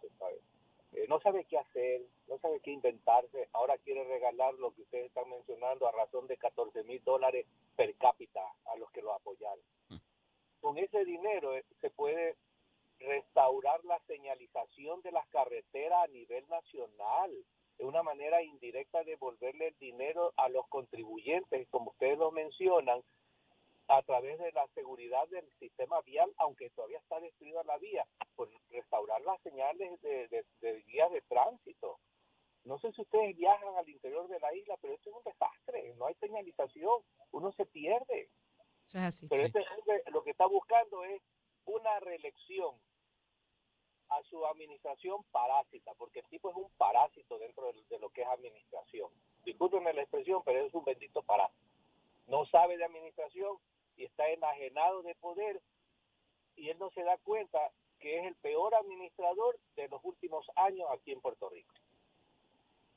no 1.08 1.18
sabe 1.20 1.44
qué 1.44 1.58
hacer, 1.58 2.02
no 2.28 2.38
sabe 2.38 2.60
qué 2.60 2.70
inventarse, 2.70 3.48
ahora 3.54 3.78
quiere 3.78 4.04
regalar 4.04 4.54
lo 4.54 4.72
que 4.72 4.82
ustedes 4.82 5.06
están 5.06 5.28
mencionando 5.30 5.88
a 5.88 5.92
razón 5.92 6.26
de 6.26 6.36
14 6.36 6.84
mil 6.84 7.02
dólares 7.02 7.46
per 7.76 7.96
cápita 7.96 8.42
a 8.66 8.76
los 8.76 8.90
que 8.90 9.00
lo 9.00 9.14
apoyaron. 9.14 9.64
Con 10.60 10.76
ese 10.76 11.04
dinero 11.06 11.56
eh, 11.56 11.64
se 11.80 11.88
puede 11.90 12.36
restaurar 13.00 13.82
la 13.84 13.98
señalización 14.06 15.00
de 15.00 15.12
las 15.12 15.26
carreteras 15.28 16.04
a 16.04 16.12
nivel 16.12 16.46
nacional. 16.48 17.32
Es 17.78 17.86
una 17.86 18.02
manera 18.02 18.42
indirecta 18.42 18.98
de 18.98 19.12
devolverle 19.12 19.68
el 19.68 19.78
dinero 19.78 20.34
a 20.36 20.48
los 20.50 20.66
contribuyentes, 20.68 21.68
como 21.68 21.90
ustedes 21.90 22.18
lo 22.18 22.32
mencionan, 22.32 23.02
a 23.88 24.02
través 24.02 24.38
de 24.38 24.52
la 24.52 24.66
seguridad 24.68 25.26
del 25.28 25.50
sistema 25.58 26.00
vial, 26.02 26.30
aunque 26.36 26.70
todavía 26.70 26.98
está 26.98 27.18
destruida 27.20 27.62
la 27.64 27.78
vía, 27.78 28.06
por 28.36 28.50
restaurar 28.70 29.20
las 29.22 29.40
señales 29.42 30.00
de, 30.02 30.28
de, 30.28 30.44
de 30.60 30.82
guías 30.82 31.10
de 31.10 31.22
tránsito. 31.22 31.98
No 32.64 32.78
sé 32.78 32.92
si 32.92 33.00
ustedes 33.00 33.34
viajan 33.36 33.76
al 33.76 33.88
interior 33.88 34.28
de 34.28 34.40
la 34.40 34.54
isla, 34.54 34.76
pero 34.76 34.92
esto 34.92 35.08
es 35.08 35.16
un 35.16 35.24
desastre. 35.24 35.94
No 35.94 36.06
hay 36.06 36.14
señalización, 36.16 37.02
uno 37.32 37.50
se 37.52 37.64
pierde. 37.64 38.28
Eso 38.84 38.98
es 38.98 39.04
así. 39.04 39.26
Pero 39.26 39.46
este 39.46 39.64
hombre 39.76 40.02
lo 40.12 40.22
que 40.22 40.30
está 40.30 40.46
buscando 40.46 41.02
es 41.04 41.22
una 41.64 41.98
reelección 42.00 42.76
a 44.10 44.22
su 44.24 44.44
administración 44.46 45.24
parásita, 45.30 45.94
porque 45.94 46.20
el 46.20 46.28
tipo 46.28 46.50
es 46.50 46.56
un 46.56 46.70
parásito 46.76 47.38
dentro 47.38 47.72
de, 47.72 47.82
de 47.88 47.98
lo 47.98 48.10
que 48.10 48.22
es 48.22 48.28
administración. 48.28 49.10
Discúlpenme 49.44 49.94
la 49.94 50.02
expresión, 50.02 50.42
pero 50.44 50.66
es 50.66 50.74
un 50.74 50.84
bendito 50.84 51.22
parásito. 51.22 51.58
No 52.26 52.44
sabe 52.46 52.76
de 52.76 52.84
administración 52.84 53.58
y 53.98 54.04
está 54.04 54.28
enajenado 54.30 55.02
de 55.02 55.14
poder 55.16 55.60
y 56.56 56.70
él 56.70 56.78
no 56.78 56.90
se 56.90 57.02
da 57.02 57.18
cuenta 57.18 57.58
que 57.98 58.18
es 58.18 58.26
el 58.26 58.34
peor 58.36 58.74
administrador 58.74 59.58
de 59.76 59.88
los 59.88 60.00
últimos 60.04 60.46
años 60.56 60.86
aquí 60.94 61.12
en 61.12 61.20
Puerto 61.20 61.50
Rico. 61.50 61.74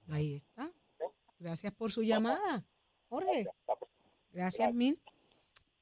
Ahí 0.10 0.36
está. 0.36 0.72
Gracias 1.40 1.74
por 1.74 1.92
su 1.92 2.04
llamada, 2.04 2.64
Jorge. 3.10 3.48
Gracias 4.32 4.74
mil. 4.74 5.00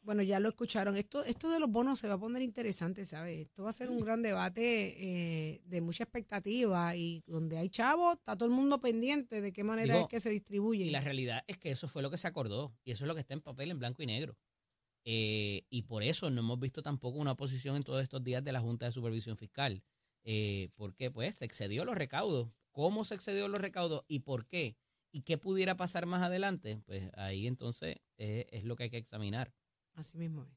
Bueno, 0.02 0.24
ya 0.24 0.40
lo 0.40 0.50
escucharon. 0.50 0.96
Esto, 0.96 1.24
esto 1.26 1.50
de 1.50 1.60
los 1.60 1.70
bonos 1.70 2.00
se 2.00 2.08
va 2.08 2.14
a 2.14 2.18
poner 2.18 2.42
interesante, 2.42 3.06
¿sabes? 3.06 3.42
Esto 3.42 3.64
va 3.64 3.70
a 3.70 3.74
ser 3.74 3.90
un 3.90 4.00
gran 4.00 4.22
debate 4.22 4.96
eh, 4.98 5.62
de 5.66 5.82
mucha 5.82 6.04
expectativa 6.06 6.96
y 6.96 7.22
donde 7.28 7.58
hay 7.58 7.70
chavos, 7.70 8.16
está 8.16 8.38
todo 8.38 8.48
el 8.48 8.56
mundo 8.56 8.80
pendiente 8.80 9.42
de 9.42 9.52
qué 9.52 9.64
manera 9.64 9.96
Digo, 9.96 10.06
es 10.06 10.10
que 10.10 10.22
se 10.22 10.30
distribuye. 10.30 10.86
Y 10.86 10.90
la 10.90 11.02
realidad 11.02 11.44
es 11.48 11.58
que 11.58 11.72
eso 11.72 11.90
fue 11.90 12.02
lo 12.02 12.10
que 12.10 12.18
se 12.18 12.28
acordó 12.28 12.74
y 12.86 12.92
eso 12.92 13.04
es 13.04 13.08
lo 13.10 13.14
que 13.14 13.22
está 13.22 13.34
en 13.34 13.42
papel 13.42 13.72
en 13.72 13.80
blanco 13.80 14.02
y 14.02 14.06
negro. 14.06 14.38
Eh, 15.12 15.66
y 15.72 15.82
por 15.82 16.04
eso 16.04 16.30
no 16.30 16.42
hemos 16.42 16.60
visto 16.60 16.84
tampoco 16.84 17.18
una 17.18 17.32
oposición 17.32 17.76
en 17.76 17.82
todos 17.82 18.04
estos 18.04 18.24
días 18.24 18.44
de 18.44 18.52
la 18.52 18.62
Junta 18.62 18.86
de 18.86 18.92
Supervisión 18.92 19.38
Fiscal. 19.38 19.82
Eh, 20.24 20.70
porque 20.76 21.10
pues 21.10 21.36
se 21.36 21.46
excedió 21.46 21.84
los 21.84 21.96
recaudos. 21.96 22.50
¿Cómo 22.72 23.04
se 23.04 23.16
excedió 23.16 23.48
los 23.48 23.60
recaudos 23.60 24.06
y 24.08 24.20
por 24.20 24.46
qué? 24.46 24.78
¿Y 25.12 25.24
qué 25.24 25.40
pudiera 25.40 25.76
pasar 25.76 26.06
más 26.06 26.22
adelante? 26.22 26.80
Pues 26.86 27.10
ahí 27.16 27.48
entonces 27.48 27.96
es 28.18 28.64
lo 28.64 28.76
que 28.76 28.84
hay 28.84 28.90
que 28.92 28.98
examinar. 28.98 29.52
Así 29.96 30.16
mismo 30.16 30.44
es. 30.44 30.52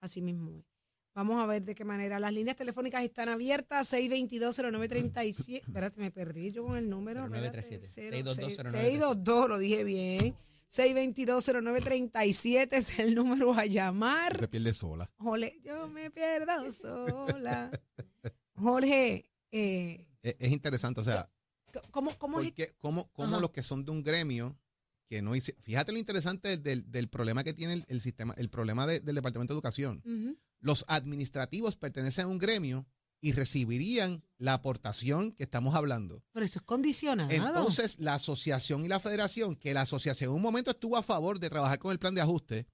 Así 0.00 0.22
mismo 0.22 0.52
es. 0.52 0.64
Vamos 1.12 1.42
a 1.42 1.46
ver 1.46 1.64
de 1.64 1.74
qué 1.74 1.84
manera. 1.84 2.20
Las 2.20 2.32
líneas 2.32 2.54
telefónicas 2.54 3.02
están 3.02 3.28
abiertas. 3.28 3.92
622-0937. 3.92 5.62
Espérate, 5.66 5.98
me 5.98 6.12
perdí 6.12 6.52
yo 6.52 6.64
con 6.64 6.76
el 6.76 6.88
número. 6.88 7.28
0937. 7.28 7.84
Espérate, 7.84 8.30
622-0937. 8.30 8.70
622, 8.70 9.48
lo 9.48 9.58
dije 9.58 9.82
bien. 9.82 10.36
622-0937 10.74 12.68
es 12.72 12.98
el 12.98 13.14
número 13.14 13.54
a 13.54 13.66
llamar. 13.66 14.38
Te 14.38 14.48
pierdes 14.48 14.76
sola. 14.78 15.10
Jorge, 15.18 15.60
yo 15.64 15.88
me 15.88 16.10
pierdo 16.10 16.70
sola. 16.72 17.70
Jorge, 18.54 19.28
eh, 19.52 20.06
Es, 20.22 20.36
es 20.38 20.52
interesante, 20.52 21.00
o 21.00 21.04
sea, 21.04 21.30
¿cómo, 21.90 22.16
cómo 22.18 22.40
es? 22.40 22.46
porque, 22.48 22.74
cómo, 22.78 23.10
cómo 23.12 23.32
Ajá. 23.32 23.40
los 23.40 23.50
que 23.50 23.62
son 23.62 23.84
de 23.84 23.92
un 23.92 24.02
gremio 24.02 24.58
que 25.08 25.22
no 25.22 25.34
hice, 25.36 25.54
fíjate 25.60 25.92
lo 25.92 25.98
interesante 25.98 26.56
del, 26.56 26.90
del- 26.90 27.08
problema 27.08 27.44
que 27.44 27.52
tiene 27.52 27.74
el, 27.74 27.84
el 27.88 28.00
sistema, 28.00 28.34
el 28.38 28.48
problema 28.48 28.86
de- 28.86 29.00
del 29.00 29.14
Departamento 29.16 29.52
de 29.52 29.56
Educación. 29.58 30.02
Los 30.60 30.84
administrativos 30.88 31.76
pertenecen 31.76 32.24
a 32.24 32.28
un 32.28 32.38
gremio 32.38 32.86
y 33.24 33.32
recibirían 33.32 34.22
la 34.36 34.52
aportación 34.52 35.32
que 35.32 35.44
estamos 35.44 35.74
hablando. 35.74 36.22
Pero 36.32 36.44
eso 36.44 36.58
es 36.58 36.64
condicionado. 36.66 37.30
Entonces, 37.30 37.98
la 37.98 38.12
asociación 38.12 38.84
y 38.84 38.88
la 38.88 39.00
federación, 39.00 39.56
que 39.56 39.72
la 39.72 39.80
asociación 39.80 40.28
en 40.28 40.36
un 40.36 40.42
momento 40.42 40.72
estuvo 40.72 40.98
a 40.98 41.02
favor 41.02 41.40
de 41.40 41.48
trabajar 41.48 41.78
con 41.78 41.90
el 41.90 41.98
plan 41.98 42.14
de 42.14 42.20
ajuste, 42.20 42.66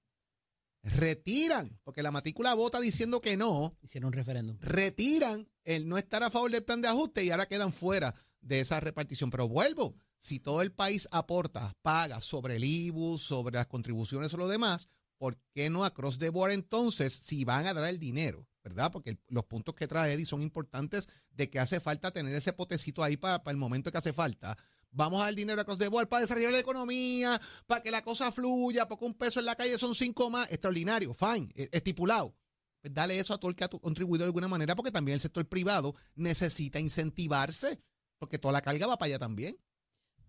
retiran, 0.83 1.79
porque 1.85 2.03
la 2.03 2.11
matrícula 2.11 2.53
vota 2.53 2.81
diciendo 2.81 3.21
que 3.21 3.37
no, 3.37 3.77
Hicieron 3.81 4.07
un 4.07 4.13
referéndum. 4.13 4.57
retiran 4.59 5.47
el 5.63 5.87
no 5.87 5.97
estar 5.97 6.21
a 6.21 6.29
favor 6.29 6.51
del 6.51 6.65
plan 6.65 6.81
de 6.81 6.89
ajuste 6.89 7.23
y 7.23 7.31
ahora 7.31 7.45
quedan 7.45 7.71
fuera 7.71 8.13
de 8.41 8.59
esa 8.59 8.81
repartición. 8.81 9.29
Pero 9.31 9.47
vuelvo, 9.47 9.95
si 10.17 10.41
todo 10.41 10.61
el 10.61 10.73
país 10.73 11.07
aporta, 11.11 11.77
paga 11.81 12.19
sobre 12.19 12.57
el 12.57 12.65
IBU, 12.65 13.19
sobre 13.19 13.55
las 13.55 13.67
contribuciones 13.67 14.33
o 14.33 14.37
lo 14.37 14.49
demás, 14.49 14.89
¿por 15.17 15.37
qué 15.53 15.69
no 15.69 15.85
across 15.85 16.19
the 16.19 16.27
board 16.29 16.51
entonces 16.51 17.13
si 17.13 17.45
van 17.45 17.67
a 17.67 17.73
dar 17.73 17.87
el 17.87 17.99
dinero? 17.99 18.47
¿Verdad? 18.63 18.91
Porque 18.91 19.17
los 19.27 19.45
puntos 19.45 19.73
que 19.73 19.87
trae 19.87 20.13
Eddie 20.13 20.25
son 20.25 20.41
importantes 20.41 21.09
de 21.31 21.49
que 21.49 21.59
hace 21.59 21.79
falta 21.79 22.11
tener 22.11 22.35
ese 22.35 22.53
potecito 22.53 23.03
ahí 23.03 23.17
para, 23.17 23.43
para 23.43 23.53
el 23.53 23.57
momento 23.57 23.91
que 23.91 23.97
hace 23.97 24.13
falta. 24.13 24.55
Vamos 24.91 25.21
a 25.21 25.25
dar 25.25 25.35
dinero 25.35 25.61
across 25.61 25.79
the 25.79 25.87
board 25.87 26.07
para 26.07 26.21
desarrollar 26.21 26.51
la 26.51 26.59
economía, 26.59 27.41
para 27.65 27.81
que 27.81 27.91
la 27.91 28.03
cosa 28.03 28.31
fluya, 28.31 28.87
porque 28.87 29.05
un 29.05 29.15
peso 29.15 29.39
en 29.39 29.45
la 29.45 29.55
calle 29.55 29.77
son 29.77 29.95
cinco 29.95 30.29
más. 30.29 30.51
Extraordinario, 30.51 31.13
fine, 31.13 31.49
eh, 31.55 31.69
estipulado 31.71 32.35
pues 32.81 32.93
dale 32.93 33.17
eso 33.19 33.33
a 33.33 33.37
todo 33.37 33.49
el 33.49 33.55
que 33.55 33.63
ha 33.63 33.69
contribuido 33.69 34.23
de 34.23 34.29
alguna 34.29 34.47
manera, 34.47 34.75
porque 34.75 34.91
también 34.91 35.13
el 35.13 35.19
sector 35.19 35.47
privado 35.47 35.93
necesita 36.15 36.79
incentivarse, 36.79 37.79
porque 38.17 38.39
toda 38.39 38.53
la 38.53 38.61
carga 38.61 38.87
va 38.87 38.97
para 38.97 39.07
allá 39.07 39.19
también. 39.19 39.55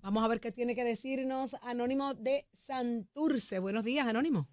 Vamos 0.03 0.23
a 0.25 0.29
ver 0.29 0.41
qué 0.41 0.53
tiene 0.53 0.75
que 0.75 0.85
decirnos 0.85 1.55
Anónimo 1.63 2.15
de 2.15 2.47
Santurce. 2.53 3.59
Buenos 3.59 3.85
días, 3.85 4.07
Anónimo. 4.07 4.49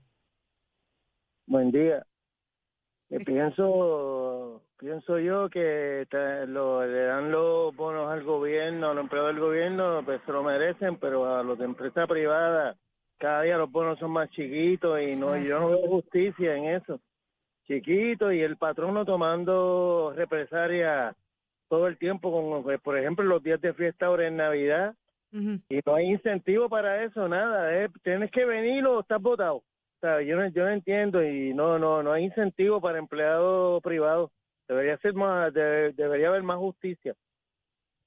Buen 1.46 1.72
día. 1.72 2.06
Eh, 3.12 3.18
pienso, 3.26 4.62
pienso 4.78 5.18
yo 5.20 5.50
que 5.50 6.06
te- 6.10 6.46
lo- 6.48 6.86
le 6.86 7.04
dan 7.06 7.32
los 7.32 7.76
bonos 7.76 8.12
al 8.12 8.24
gobierno, 8.24 8.92
a 8.92 8.94
los 8.94 9.04
empleados 9.04 9.34
del 9.34 9.44
gobierno, 9.44 10.02
pues 10.06 10.22
se 10.26 10.32
lo 10.32 10.44
merecen, 10.44 10.98
pero 10.98 11.36
a 11.36 11.42
los 11.44 11.58
de 11.58 11.66
empresa 11.66 12.06
privada, 12.06 12.76
cada 13.18 13.42
día 13.42 13.58
los 13.58 13.72
bonos 13.72 13.98
son 14.00 14.12
más 14.12 14.30
chiquitos 14.30 15.00
y 15.02 15.16
no, 15.16 15.36
yo 15.48 15.60
no 15.60 15.70
veo 15.70 15.88
justicia 15.88 16.56
en 16.56 16.66
eso. 16.66 17.00
Chiquito 17.68 18.32
y 18.32 18.42
el 18.42 18.58
patrono 18.58 19.06
tomando 19.06 20.14
represalia 20.16 21.16
todo 21.68 21.88
el 21.88 21.98
tiempo, 21.98 22.32
con, 22.32 22.64
pues, 22.64 22.80
por 22.82 22.98
ejemplo, 22.98 23.24
los 23.26 23.44
días 23.44 23.62
de 23.62 23.74
fiesta 23.74 24.08
ahora 24.08 24.28
en 24.28 24.38
Navidad, 24.38 24.96
y 25.70 25.80
no 25.86 25.94
hay 25.96 26.08
incentivo 26.08 26.68
para 26.70 27.04
eso, 27.04 27.28
nada. 27.28 27.76
Es, 27.84 27.92
tienes 28.02 28.32
que 28.32 28.44
venir 28.46 28.86
o 28.88 29.02
estás 29.02 29.22
votado. 29.22 29.62
O 30.02 30.08
sea, 30.08 30.22
yo 30.22 30.38
no, 30.38 30.48
yo 30.50 30.64
no 30.64 30.72
entiendo 30.72 31.22
y 31.22 31.54
no, 31.54 31.78
no, 31.78 32.02
no 32.02 32.14
hay 32.14 32.24
incentivo 32.26 32.80
para 32.80 33.00
empleados 33.00 33.82
privados. 33.84 34.32
Debería 34.68 34.98
ser 35.00 35.14
más, 35.14 35.54
de- 35.54 35.92
debería 35.94 36.30
haber 36.30 36.44
más 36.44 36.58
justicia. 36.58 37.14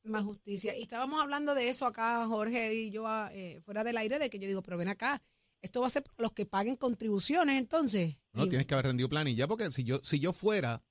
Más 0.05 0.23
justicia. 0.25 0.75
Y 0.77 0.83
estábamos 0.83 1.21
hablando 1.23 1.55
de 1.55 1.69
eso 1.69 1.87
acá, 1.87 2.27
Jorge 2.27 2.73
y 2.75 2.91
yo, 2.91 3.07
ah, 3.07 3.29
eh, 3.33 3.61
fuera 3.65 3.85
del 3.85 3.97
aire, 3.99 4.19
de 4.19 4.31
que 4.31 4.39
yo 4.39 4.49
digo, 4.49 4.63
pero 4.63 4.79
ven 4.79 4.89
acá, 4.89 5.21
esto 5.61 5.81
va 5.83 5.87
a 5.87 5.91
ser 5.91 6.03
para 6.03 6.17
los 6.19 6.33
que 6.33 6.47
paguen 6.47 6.77
contribuciones, 6.77 7.59
entonces. 7.61 8.19
No, 8.33 8.47
Y- 8.47 8.49
tienes 8.49 8.67
que 8.67 8.75
haber 8.75 8.87
rendido 8.87 9.09
planilla, 9.09 9.47
porque 9.47 9.71
si 9.71 9.85
yo, 9.85 9.99
si 9.99 10.19
yo 10.19 10.33
fuera, 10.33 10.83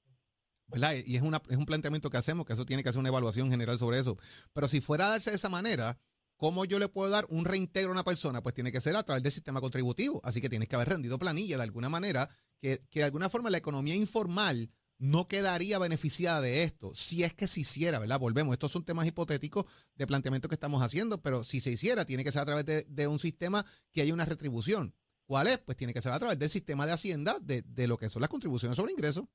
¿verdad? 0.67 0.93
Y 1.03 1.15
es, 1.15 1.23
una, 1.23 1.41
es 1.49 1.57
un 1.57 1.65
planteamiento 1.65 2.09
que 2.11 2.17
hacemos, 2.17 2.45
que 2.45 2.53
eso 2.53 2.65
tiene 2.65 2.83
que 2.83 2.89
hacer 2.89 2.99
una 2.99 3.09
evaluación 3.09 3.49
general 3.49 3.77
sobre 3.79 3.97
eso. 3.97 4.17
Pero 4.53 4.67
si 4.67 4.79
fuera 4.81 5.07
a 5.07 5.09
darse 5.09 5.31
de 5.31 5.35
esa 5.37 5.49
manera, 5.49 5.97
¿cómo 6.41 6.65
yo 6.65 6.79
le 6.79 6.89
puedo 6.89 7.11
dar 7.11 7.27
un 7.29 7.45
reintegro 7.45 7.91
a 7.91 7.93
una 7.93 8.03
persona? 8.03 8.41
Pues 8.41 8.55
tiene 8.55 8.71
que 8.71 8.81
ser 8.81 8.95
a 8.95 9.03
través 9.03 9.21
del 9.21 9.31
sistema 9.31 9.61
contributivo. 9.61 10.19
Así 10.23 10.41
que 10.41 10.49
tienes 10.49 10.67
que 10.67 10.73
haber 10.73 10.89
rendido 10.89 11.19
planilla 11.19 11.55
de 11.55 11.61
alguna 11.61 11.87
manera, 11.87 12.27
que, 12.59 12.81
que 12.89 13.01
de 13.01 13.05
alguna 13.05 13.29
forma 13.29 13.51
la 13.51 13.59
economía 13.59 13.93
informal 13.93 14.71
no 14.97 15.27
quedaría 15.27 15.77
beneficiada 15.77 16.41
de 16.41 16.63
esto, 16.63 16.93
si 16.95 17.23
es 17.23 17.35
que 17.35 17.45
se 17.45 17.61
hiciera, 17.61 17.99
¿verdad? 17.99 18.19
Volvemos, 18.19 18.53
estos 18.53 18.71
son 18.71 18.83
temas 18.83 19.05
hipotéticos 19.05 19.65
de 19.93 20.07
planteamiento 20.07 20.47
que 20.47 20.55
estamos 20.55 20.81
haciendo, 20.81 21.21
pero 21.21 21.43
si 21.43 21.61
se 21.61 21.69
hiciera, 21.69 22.05
tiene 22.05 22.23
que 22.23 22.31
ser 22.31 22.41
a 22.41 22.45
través 22.45 22.65
de, 22.65 23.07
un 23.07 23.19
sistema 23.19 23.63
que 23.91 24.01
haya 24.01 24.13
una 24.13 24.25
retribución. 24.25 24.95
¿Cuál 25.25 25.45
es? 25.45 25.59
Pues 25.59 25.77
tiene 25.77 25.93
que 25.93 26.01
ser 26.01 26.11
a 26.11 26.17
través 26.17 26.39
del 26.39 26.49
sistema 26.49 26.87
de 26.87 26.93
Hacienda, 26.93 27.37
de, 27.39 27.61
de 27.61 27.87
lo 27.87 27.97
que 27.97 28.09
son 28.09 28.21
las 28.21 28.29
contribuciones 28.29 28.75
sobre 28.77 28.93
ingresos. 28.93 29.25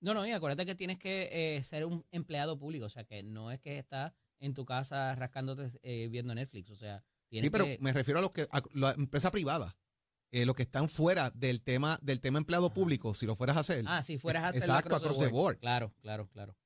No, 0.00 0.14
no, 0.14 0.24
y 0.26 0.30
acuérdate 0.30 0.64
que 0.64 0.76
tienes 0.76 0.98
que 0.98 1.28
eh, 1.32 1.64
ser 1.64 1.86
un 1.86 2.06
empleado 2.12 2.56
público, 2.56 2.86
o 2.86 2.88
sea, 2.88 3.04
que 3.04 3.24
no 3.24 3.50
es 3.50 3.60
que 3.60 3.78
estás 3.78 4.12
en 4.40 4.54
tu 4.54 4.64
casa 4.64 5.14
rascándote 5.14 5.70
eh, 5.82 6.08
viendo 6.08 6.34
Netflix, 6.34 6.70
o 6.70 6.76
sea, 6.76 7.04
tienes 7.28 7.44
Sí, 7.46 7.50
pero 7.50 7.64
que- 7.64 7.78
me 7.80 7.92
refiero 7.92 8.18
a 8.18 8.22
los 8.22 8.30
que 8.32 8.46
a 8.50 8.62
la 8.74 8.92
empresa 8.92 9.30
privada, 9.30 9.76
eh, 10.32 10.44
los 10.46 10.54
que 10.54 10.62
están 10.62 10.88
fuera 10.88 11.30
del 11.30 11.60
tema 11.62 11.98
del 12.02 12.20
tema 12.20 12.38
empleado 12.38 12.72
público, 12.72 13.14
si 13.14 13.26
lo 13.26 13.36
fueras 13.36 13.56
a 13.56 13.60
hacer. 13.60 13.84
Ah, 13.86 14.02
si 14.02 14.18
fueras 14.18 14.44
a 14.44 14.48
hacer 14.48 14.62
Exacto, 14.62 14.96
across 14.96 15.18
the 15.18 15.28
board. 15.28 15.58
Claro, 15.58 15.94
claro, 16.00 16.28
claro. 16.28 16.56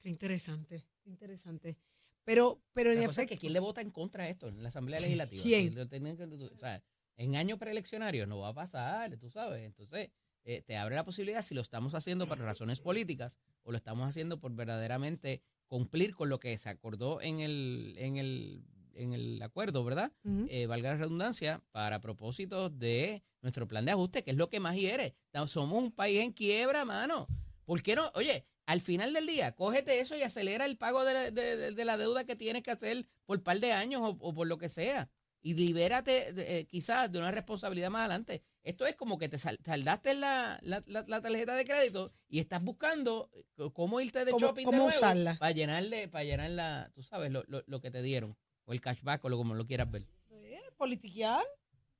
Qué 0.00 0.08
interesante, 0.08 0.86
qué 1.02 1.10
interesante. 1.10 1.78
Pero, 2.24 2.62
pero 2.72 2.92
en 2.92 3.00
La 3.00 3.06
cosa 3.06 3.22
es 3.22 3.26
efecto, 3.26 3.34
que 3.36 3.40
¿quién 3.40 3.52
le 3.54 3.60
vota 3.60 3.80
en 3.80 3.90
contra 3.90 4.24
de 4.24 4.30
esto 4.30 4.48
en 4.48 4.62
la 4.62 4.68
Asamblea 4.68 5.00
Legislativa? 5.00 5.42
¿Quién? 5.42 5.78
O 5.78 6.58
sea, 6.58 6.82
en 7.16 7.36
año 7.36 7.58
preeleccionario 7.58 8.26
no 8.26 8.38
va 8.40 8.48
a 8.48 8.54
pasar, 8.54 9.16
tú 9.16 9.30
sabes. 9.30 9.64
Entonces, 9.64 10.10
eh, 10.44 10.62
te 10.62 10.76
abre 10.76 10.94
la 10.94 11.04
posibilidad 11.04 11.42
si 11.42 11.54
lo 11.54 11.62
estamos 11.62 11.94
haciendo 11.94 12.26
por 12.26 12.38
razones 12.38 12.80
políticas 12.80 13.38
o 13.64 13.72
lo 13.72 13.78
estamos 13.78 14.08
haciendo 14.08 14.38
por 14.38 14.52
verdaderamente 14.54 15.42
cumplir 15.68 16.14
con 16.14 16.28
lo 16.28 16.40
que 16.40 16.56
se 16.58 16.68
acordó 16.68 17.20
en 17.22 17.40
el, 17.40 17.94
en 17.98 18.16
el, 18.16 18.62
en 18.94 19.12
el 19.12 19.40
acuerdo, 19.42 19.84
¿verdad? 19.84 20.12
Eh, 20.50 20.66
valga 20.66 20.90
la 20.90 20.96
redundancia, 20.98 21.62
para 21.70 22.00
propósitos 22.00 22.76
de 22.78 23.22
nuestro 23.42 23.68
plan 23.68 23.84
de 23.84 23.92
ajuste, 23.92 24.24
que 24.24 24.32
es 24.32 24.36
lo 24.36 24.48
que 24.48 24.58
más 24.60 24.74
hiere. 24.74 25.14
Somos 25.46 25.80
un 25.82 25.92
país 25.92 26.20
en 26.20 26.32
quiebra, 26.32 26.84
mano. 26.84 27.28
¿Por 27.64 27.82
qué 27.82 27.94
no? 27.94 28.10
Oye, 28.14 28.44
al 28.66 28.80
final 28.80 29.12
del 29.12 29.26
día, 29.26 29.52
cógete 29.52 30.00
eso 30.00 30.16
y 30.16 30.22
acelera 30.22 30.66
el 30.66 30.76
pago 30.76 31.04
de 31.04 31.12
la, 31.14 31.30
de- 31.30 31.72
de- 31.72 31.84
la 31.84 31.96
deuda 31.96 32.24
que 32.24 32.34
tienes 32.36 32.62
que 32.62 32.70
hacer 32.70 33.06
por 33.24 33.42
par 33.42 33.60
de 33.60 33.72
años 33.72 34.02
o, 34.02 34.16
o 34.20 34.34
por 34.34 34.46
lo 34.46 34.58
que 34.58 34.68
sea. 34.68 35.08
Y 35.40 35.54
libérate 35.54 36.34
eh, 36.36 36.66
quizás 36.66 37.10
de 37.12 37.18
una 37.18 37.30
responsabilidad 37.30 37.90
más 37.90 38.00
adelante. 38.00 38.42
Esto 38.68 38.86
es 38.86 38.96
como 38.96 39.16
que 39.18 39.30
te 39.30 39.38
sal- 39.38 39.58
saldaste 39.64 40.12
la, 40.12 40.58
la- 40.62 40.82
la- 40.86 41.04
la 41.08 41.22
tarjeta 41.22 41.54
de 41.54 41.64
crédito 41.64 42.12
y 42.28 42.38
estás 42.38 42.62
buscando 42.62 43.30
eh, 43.34 43.70
cómo 43.72 43.98
irte 44.00 44.26
de 44.26 44.30
¿Cómo- 44.32 44.46
shopping 44.46 44.64
cómo 44.66 44.76
de 44.76 44.84
nuevo 44.84 44.96
usarla? 44.98 45.36
para 45.38 45.52
llenarle, 45.52 46.06
para 46.08 46.24
llenar 46.24 46.50
la, 46.50 46.90
tú 46.94 47.02
sabes, 47.02 47.30
lo, 47.32 47.44
lo- 47.48 47.62
lo 47.66 47.80
que 47.80 47.90
te 47.90 48.02
dieron. 48.02 48.36
O 48.66 48.74
el 48.74 48.80
cashback 48.82 49.24
o 49.24 49.30
lo 49.30 49.38
como 49.38 49.54
lo 49.54 49.66
quieras 49.66 49.90
ver. 49.90 50.06
Eh, 50.28 50.60
politiquear, 50.76 51.42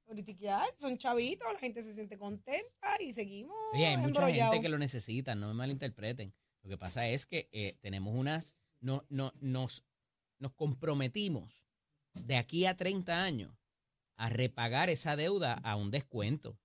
politiquear, 0.04 0.68
son 0.78 0.98
chavitos, 0.98 1.50
la 1.50 1.58
gente 1.58 1.82
se 1.82 1.94
siente 1.94 2.18
contenta 2.18 2.88
y 3.00 3.14
seguimos 3.14 3.56
Oye, 3.72 3.86
hay 3.86 3.96
mucha 3.96 4.26
gente 4.30 4.60
que 4.60 4.68
lo 4.68 4.76
necesita, 4.76 5.34
no 5.34 5.48
me 5.48 5.54
malinterpreten. 5.54 6.34
Lo 6.62 6.68
que 6.68 6.76
pasa 6.76 7.08
es 7.08 7.24
que 7.24 7.48
eh, 7.52 7.78
tenemos 7.80 8.14
unas, 8.14 8.56
no, 8.80 9.06
no, 9.08 9.32
nos, 9.40 9.84
nos 10.38 10.52
comprometimos 10.52 11.64
de 12.12 12.36
aquí 12.36 12.66
a 12.66 12.76
30 12.76 13.22
años 13.22 13.54
a 14.18 14.28
repagar 14.28 14.90
esa 14.90 15.16
deuda 15.16 15.54
a 15.54 15.76
un 15.76 15.90
descuento. 15.90 16.58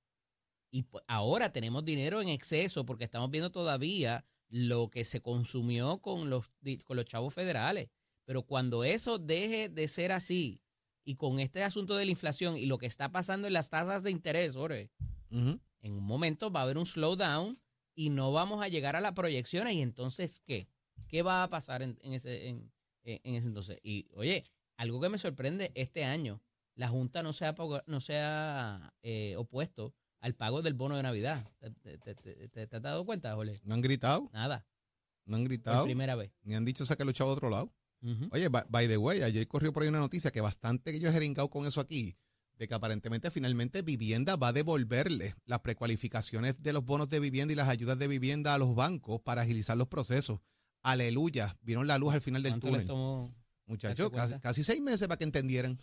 Y 0.72 0.86
ahora 1.08 1.52
tenemos 1.52 1.86
dinero 1.86 2.22
en 2.22 2.30
exceso 2.30 2.84
porque 2.86 3.04
estamos 3.06 3.30
viendo 3.30 3.52
todavía 3.52 4.26
lo 4.50 4.90
que 4.90 5.06
se 5.06 5.22
consumió 5.22 6.00
con 6.02 6.30
los, 6.30 6.52
con 6.84 6.98
los 6.98 7.06
chavos 7.06 7.34
federales. 7.34 7.90
Pero 8.26 8.44
cuando 8.44 8.84
eso 8.84 9.20
deje 9.20 9.70
de 9.70 9.88
ser 9.88 10.12
así 10.12 10.62
y 11.06 11.16
con 11.16 11.40
este 11.40 11.64
asunto 11.64 11.96
de 11.96 12.06
la 12.06 12.12
inflación 12.12 12.58
y 12.58 12.66
lo 12.66 12.78
que 12.78 12.88
está 12.88 13.12
pasando 13.12 13.48
en 13.48 13.54
las 13.54 13.70
tasas 13.70 14.04
de 14.04 14.12
interés, 14.12 14.56
Ujú. 14.56 15.60
en 15.82 15.94
un 15.94 16.04
momento 16.04 16.52
va 16.52 16.62
a 16.62 16.64
haber 16.64 16.78
un 16.78 16.86
slowdown 16.86 17.60
y 17.96 18.10
no 18.10 18.32
vamos 18.32 18.64
a 18.64 18.68
llegar 18.68 18.96
a 18.96 19.02
las 19.02 19.12
proyecciones. 19.14 19.76
¿Y 19.76 19.82
entonces 19.82 20.40
qué? 20.40 20.68
¿Qué 21.08 21.22
va 21.22 21.44
a 21.44 21.50
pasar 21.50 21.84
en, 21.84 22.00
en 22.02 22.14
ese, 22.14 22.48
en, 22.48 22.72
en 23.04 23.36
ese 23.36 23.48
entonces? 23.48 23.78
Y 23.84 24.08
oye, 24.16 24.44
algo 24.78 25.00
que 25.00 25.10
me 25.10 25.18
sorprende 25.20 25.72
este 25.76 26.04
año, 26.04 26.42
la 26.76 26.88
Junta 26.88 27.22
no 27.24 27.34
se 27.34 27.46
ha, 27.46 27.56
no 27.88 28.02
se 28.02 28.18
ha 28.20 28.94
eh, 29.04 29.36
opuesto 29.38 29.94
al 30.20 30.36
pago 30.36 30.62
del 30.62 30.74
bono 30.74 30.96
de 30.98 31.04
Navidad. 31.04 31.48
¿Te, 31.60 31.72
te- 31.72 31.98
te- 32.16 32.48
te- 32.48 32.68
te 32.68 32.76
has 32.76 32.82
dado 32.82 33.06
cuenta, 33.06 33.36
Jorge? 33.36 33.62
No 33.64 33.76
han 33.76 33.82
gritado, 33.82 34.30
Nada, 34.34 34.66
no 35.26 35.36
han 35.38 35.44
por 35.44 35.50
gritado, 35.50 35.86
primera 35.86 36.16
vez. 36.16 36.32
ni 36.44 36.56
han 36.56 36.66
dicho 36.66 36.86
saca 36.86 37.04
los 37.06 37.14
chavos 37.14 37.34
a 37.34 37.36
otro 37.38 37.50
lado. 37.50 37.74
Oye, 38.32 38.50
by, 38.50 38.64
by 38.68 38.88
the 38.88 38.98
way, 38.98 39.22
ayer 39.22 39.48
corrió 39.48 39.72
por 39.72 39.84
ahí 39.84 39.90
una 39.90 40.00
noticia 40.00 40.30
que 40.32 40.42
bastante 40.42 40.92
que 40.92 41.00
yo 41.00 41.08
he 41.10 41.14
jeringado 41.14 41.50
con 41.50 41.66
eso 41.66 41.80
aquí, 41.80 42.18
de 42.58 42.68
que 42.68 42.74
aparentemente 42.74 43.32
finalmente 43.32 43.82
Vivienda 43.82 44.36
va 44.36 44.50
a 44.50 44.54
devolverle 44.54 45.36
las 45.46 45.62
precualificaciones 45.62 46.62
de 46.62 46.74
los 46.74 46.84
bonos 46.84 47.08
de 47.10 47.22
vivienda 47.22 47.54
y 47.54 47.56
las 47.56 47.70
ayudas 47.70 47.98
de 47.98 48.10
vivienda 48.10 48.54
a 48.54 48.58
los 48.58 48.76
bancos 48.76 49.22
para 49.22 49.44
agilizar 49.44 49.78
los 49.78 49.88
procesos. 49.88 50.40
Aleluya, 50.82 51.58
vieron 51.62 51.88
la 51.88 51.98
luz 51.98 52.14
al 52.14 52.20
final 52.22 52.44
del 52.44 52.52
¿Cuánto 52.60 52.72
les 52.78 52.88
túnel. 52.88 53.34
Muchachos, 53.66 54.12
casi 54.42 54.64
seis 54.64 54.82
meses 54.82 55.08
para 55.08 55.18
que 55.18 55.24
entendieran. 55.24 55.80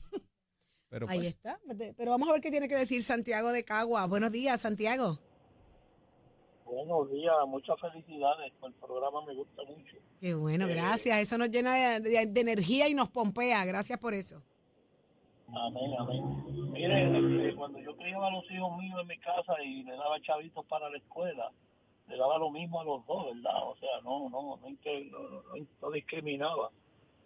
Pero 0.91 1.07
Ahí 1.09 1.19
pues, 1.19 1.29
está. 1.29 1.59
Pero 1.97 2.11
vamos 2.11 2.29
a 2.29 2.33
ver 2.33 2.41
qué 2.41 2.51
tiene 2.51 2.69
que 2.69 2.75
decir 2.77 3.01
Santiago 3.03 3.53
de 3.53 3.65
Cagua. 3.65 4.07
Buenos 4.07 4.33
días, 4.33 4.61
Santiago. 4.61 5.19
Buenos 6.65 7.11
días, 7.11 7.35
muchas 7.49 7.81
felicidades. 7.81 8.53
El 8.63 8.73
programa 8.75 9.25
me 9.25 9.35
gusta 9.35 9.63
mucho. 9.65 9.97
Qué 10.21 10.35
bueno, 10.35 10.67
gracias. 10.69 11.19
Eso 11.19 11.39
nos 11.39 11.51
llena 11.51 11.75
de, 12.01 12.01
de- 12.11 12.27
de 12.27 12.41
energía 12.41 12.89
y 12.89 12.95
nos 12.95 13.09
pompea. 13.09 13.65
Gracias 13.65 13.99
por 13.99 14.15
eso. 14.15 14.43
Amén, 15.49 15.93
amén. 15.99 16.71
Mire, 16.73 17.07
este, 17.49 17.57
cuando 17.57 17.79
yo 17.81 17.97
criaba 17.97 18.29
a 18.29 18.31
los 18.31 18.45
hijos 18.51 18.77
míos 18.79 18.99
en 19.01 19.07
mi 19.09 19.19
casa 19.19 19.55
y 19.65 19.83
le 19.83 19.93
daba 19.97 20.21
chavitos 20.23 20.65
para 20.67 20.89
la 20.91 20.99
escuela, 20.99 21.51
le 22.09 22.17
daba 22.17 22.39
lo 22.39 22.51
mismo 22.51 22.81
a 22.81 22.85
los 22.85 23.05
dos, 23.07 23.27
¿verdad? 23.35 23.63
O 23.69 23.77
sea, 23.77 23.89
no, 24.05 24.29
no, 24.29 24.57
no, 24.57 24.69
inter- 24.69 25.07
no, 25.11 25.19
no- 25.23 25.43
no- 25.43 25.67
no 25.83 25.91
discriminaba. 25.91 26.71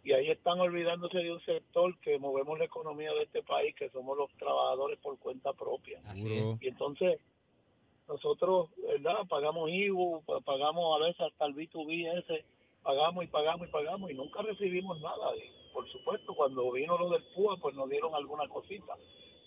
Y 0.04 0.12
ahí 0.12 0.30
están 0.30 0.60
olvidándose 0.60 1.18
de 1.18 1.32
un 1.32 1.40
sector 1.44 1.98
que 2.00 2.18
movemos 2.18 2.58
la 2.58 2.66
economía 2.66 3.12
de 3.14 3.22
este 3.22 3.42
país, 3.42 3.74
que 3.74 3.88
somos 3.90 4.16
los 4.18 4.30
trabajadores 4.36 4.98
por 4.98 5.18
cuenta 5.18 5.52
propia. 5.54 6.00
Y 6.60 6.68
entonces 6.68 7.18
nosotros, 8.06 8.68
¿verdad? 8.86 9.26
Pagamos 9.28 9.70
pa- 10.26 10.40
pagamos 10.40 11.00
a 11.00 11.04
veces 11.04 11.20
hasta 11.22 11.46
el 11.46 11.54
B2B 11.54 12.18
ese, 12.18 12.44
pagamos 12.82 13.24
y 13.24 13.28
pagamos 13.28 13.66
y 13.66 13.70
pagamos 13.70 14.10
y 14.10 14.14
nunca 14.14 14.42
recibimos 14.42 15.00
nada. 15.00 15.34
Y 15.36 15.72
por 15.72 15.88
supuesto, 15.90 16.34
cuando 16.34 16.70
vino 16.70 16.98
lo 16.98 17.08
del 17.08 17.22
PUA, 17.34 17.56
pues 17.56 17.74
nos 17.74 17.88
dieron 17.88 18.14
alguna 18.14 18.46
cosita. 18.48 18.94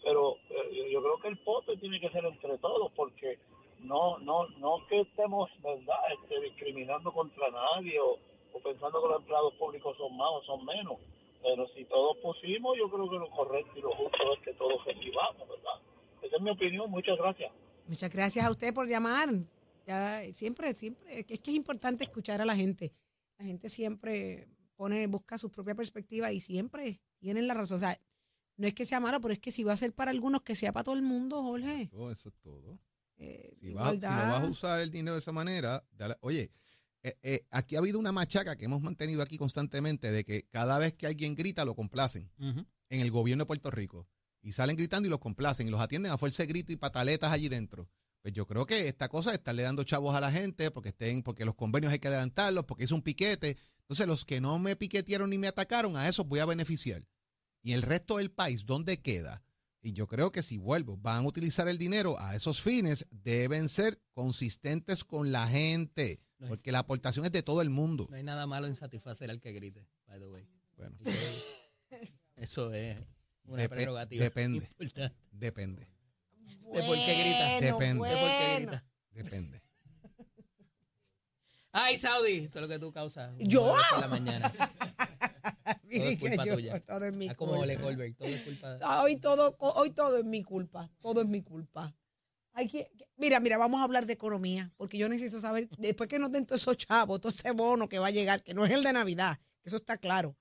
Pero 0.03 0.37
eh, 0.49 0.89
yo 0.91 1.01
creo 1.01 1.19
que 1.19 1.27
el 1.27 1.37
pote 1.39 1.77
tiene 1.77 1.99
que 1.99 2.09
ser 2.09 2.25
entre 2.25 2.57
todos 2.57 2.91
porque 2.93 3.37
no 3.79 4.17
no 4.19 4.47
no 4.57 4.85
que 4.87 5.01
estemos, 5.01 5.49
¿verdad?, 5.61 5.99
este, 6.19 6.41
discriminando 6.41 7.11
contra 7.11 7.47
nadie 7.51 7.99
o 7.99 8.17
pensando 8.63 9.01
que 9.01 9.07
los 9.09 9.19
empleados 9.19 9.53
públicos 9.55 9.95
son 9.97 10.15
más 10.17 10.29
o 10.31 10.43
son 10.43 10.65
menos. 10.65 10.97
Pero 11.41 11.67
si 11.75 11.85
todos 11.85 12.17
pusimos, 12.21 12.75
yo 12.77 12.89
creo 12.89 13.09
que 13.09 13.15
lo 13.17 13.29
correcto 13.31 13.71
y 13.77 13.81
lo 13.81 13.91
justo 13.95 14.33
es 14.33 14.43
que 14.43 14.53
todos 14.53 14.83
recibamos, 14.85 15.47
¿verdad? 15.47 15.79
Esa 16.21 16.35
es 16.35 16.41
mi 16.41 16.49
opinión. 16.49 16.89
Muchas 16.89 17.17
gracias. 17.17 17.51
Muchas 17.87 18.09
gracias 18.11 18.45
a 18.45 18.51
usted 18.51 18.73
por 18.73 18.87
llamar. 18.87 19.29
Ya, 19.85 20.21
siempre, 20.33 20.75
siempre, 20.75 21.19
es 21.19 21.25
que 21.25 21.51
es 21.51 21.55
importante 21.55 22.03
escuchar 22.03 22.41
a 22.41 22.45
la 22.45 22.55
gente. 22.55 22.91
La 23.37 23.45
gente 23.45 23.69
siempre 23.69 24.47
pone, 24.75 25.07
busca 25.07 25.37
su 25.37 25.49
propia 25.49 25.75
perspectiva 25.75 26.31
y 26.33 26.39
siempre 26.41 26.99
tienen 27.19 27.47
la 27.47 27.53
razón. 27.53 27.77
O 27.77 27.79
sea, 27.79 27.97
no 28.57 28.67
es 28.67 28.73
que 28.73 28.83
sea 28.85 28.99
malo, 28.99 29.21
pero 29.21 29.33
es 29.33 29.39
que 29.39 29.51
si 29.51 29.63
va 29.63 29.73
a 29.73 29.77
ser 29.77 29.93
para 29.93 30.11
algunos, 30.11 30.41
que 30.41 30.55
sea 30.55 30.71
para 30.73 30.83
todo 30.83 30.95
el 30.95 31.03
mundo, 31.03 31.41
Jorge. 31.43 31.87
Todo 31.91 32.11
eso 32.11 32.29
es 32.29 32.35
todo. 32.41 32.77
Eh, 33.19 33.55
Si 33.61 33.73
vas, 33.73 33.91
si 33.93 33.99
no 33.99 34.07
vas 34.09 34.43
a 34.43 34.49
usar 34.49 34.79
el 34.81 34.91
dinero 34.91 35.13
de 35.13 35.19
esa 35.19 35.31
manera, 35.31 35.83
dale- 35.91 36.17
oye, 36.21 36.49
eh, 37.07 37.17
eh, 37.23 37.47
aquí 37.51 37.75
ha 37.75 37.79
habido 37.79 37.99
una 37.99 38.11
machaca 38.11 38.57
que 38.57 38.65
hemos 38.65 38.81
mantenido 38.81 39.21
aquí 39.21 39.37
constantemente 39.37 40.11
de 40.11 40.25
que 40.25 40.43
cada 40.49 40.77
vez 40.77 40.93
que 40.93 41.07
alguien 41.07 41.35
grita 41.35 41.63
lo 41.63 41.75
complacen 41.75 42.29
en 42.37 42.99
el 43.01 43.11
gobierno 43.11 43.43
de 43.43 43.47
Puerto 43.47 43.71
Rico. 43.71 44.07
Y 44.41 44.51
salen 44.51 44.75
gritando 44.75 45.07
y 45.07 45.09
los 45.09 45.19
complacen 45.19 45.67
y 45.67 45.71
los 45.71 45.81
atienden 45.81 46.11
a 46.11 46.17
fuerza 46.17 46.43
de 46.43 46.47
grito 46.47 46.71
y 46.71 46.75
pataletas 46.75 47.31
allí 47.31 47.49
dentro. 47.49 47.89
Pues 48.21 48.33
yo 48.33 48.45
creo 48.45 48.65
que 48.65 48.87
esta 48.87 49.07
cosa 49.07 49.29
de 49.29 49.37
estarle 49.37 49.63
dando 49.63 49.83
chavos 49.83 50.15
a 50.15 50.21
la 50.21 50.31
gente 50.31 50.69
porque 50.71 50.89
estén, 50.89 51.23
porque 51.23 51.45
los 51.45 51.55
convenios 51.55 51.93
hay 51.93 51.99
que 51.99 52.09
adelantarlos, 52.09 52.65
porque 52.65 52.83
es 52.83 52.91
un 52.91 53.01
piquete. 53.01 53.57
Entonces, 53.81 54.05
los 54.05 54.25
que 54.25 54.41
no 54.41 54.59
me 54.59 54.75
piquetearon 54.75 55.29
ni 55.29 55.37
me 55.37 55.47
atacaron, 55.47 55.95
a 55.95 56.09
esos 56.09 56.27
voy 56.27 56.41
a 56.41 56.45
beneficiar. 56.45 57.05
Y 57.61 57.71
el 57.71 57.81
resto 57.81 58.17
del 58.17 58.31
país, 58.31 58.65
¿dónde 58.65 59.01
queda? 59.01 59.43
Y 59.81 59.93
yo 59.93 60.07
creo 60.07 60.31
que 60.31 60.43
si 60.43 60.57
vuelvo, 60.57 60.97
van 60.97 61.23
a 61.23 61.27
utilizar 61.27 61.69
el 61.69 61.77
dinero 61.77 62.19
a 62.19 62.35
esos 62.35 62.61
fines, 62.61 63.07
deben 63.11 63.69
ser 63.69 64.01
consistentes 64.11 65.05
con 65.05 65.31
la 65.31 65.47
gente, 65.47 66.19
No. 66.39 66.47
porque 66.49 66.71
la 66.71 66.79
aportación 66.79 67.25
es 67.25 67.31
de 67.31 67.41
todo 67.43 67.61
el 67.61 67.69
mundo. 67.69 68.07
No 68.09 68.15
hay 68.15 68.23
nada 68.23 68.45
malo 68.45 68.67
en 68.67 68.75
satisfacer 68.75 69.29
al 69.31 69.39
que 69.41 69.51
grite, 69.53 69.87
by 70.07 70.19
the 70.19 70.27
way. 70.27 70.47
Bueno, 70.75 70.95
Eso 72.35 72.71
es 72.73 72.97
una 73.45 73.67
prerrogativa. 73.67 74.23
depende. 74.23 74.65
importante. 74.65 75.17
depende, 75.31 75.87
¿De 76.71 76.83
por 76.83 76.95
qué 76.95 77.23
grita? 77.23 77.59
Depende. 77.61 78.07
¿De 78.07 78.15
por 78.15 78.27
qué 78.27 78.55
bueno. 78.55 78.71
grita? 78.71 78.85
depende. 79.11 79.61
Ay, 81.71 81.97
Saudi, 81.97 82.39
esto 82.45 82.59
es 82.59 82.61
lo 82.63 82.67
que 82.67 82.79
tú 82.79 82.91
causas. 82.91 83.33
¿Yo? 83.39 83.73
por 83.91 83.99
la 84.01 84.07
mañana. 84.07 84.51
Todo 85.89 86.03
es 86.03 86.17
que 86.17 86.19
culpa 86.19 86.45
yo- 86.45 86.53
tuya. 86.55 86.83
todo 86.83 87.05
es 87.05 87.13
mi 87.13 87.29
Ah, 87.29 87.35
como 87.35 87.51
culpa. 87.53 87.63
Ole 87.63 87.77
Colbert, 87.79 88.17
todo 88.17 88.27
es 88.27 88.41
culpa. 88.43 88.77
Ah, 88.81 89.03
Hoy 89.03 89.17
todo, 89.17 89.55
hoy 89.59 89.91
todo 89.91 90.17
es 90.17 90.25
mi 90.25 90.43
culpa, 90.43 90.91
todo 91.01 91.21
es 91.21 91.27
mi 91.27 91.41
culpa. 91.41 91.95
Hay 92.57 92.67
que, 92.67 92.89
mira, 93.17 93.39
mira, 93.39 93.59
vamos 93.59 93.79
a 93.79 93.83
hablar 93.83 94.07
de 94.07 94.13
economía, 94.13 94.73
porque 94.77 94.97
yo 94.97 95.07
necesito 95.07 95.39
saber, 95.39 95.69
después 95.77 96.09
que 96.09 96.17
nos 96.17 96.31
den 96.31 96.47
todos 96.47 96.59
esos 96.63 96.75
chavos, 96.75 97.21
todo 97.21 97.29
ese 97.29 97.51
bono 97.51 97.87
que 97.87 97.99
va 97.99 98.07
a 98.07 98.11
llegar, 98.11 98.41
que 98.41 98.55
no 98.55 98.65
es 98.65 98.71
el 98.71 98.81
de 98.81 98.93
Navidad, 98.93 99.37
que 99.61 99.69
eso 99.69 99.75
está 99.75 99.97
claro. 99.97 100.35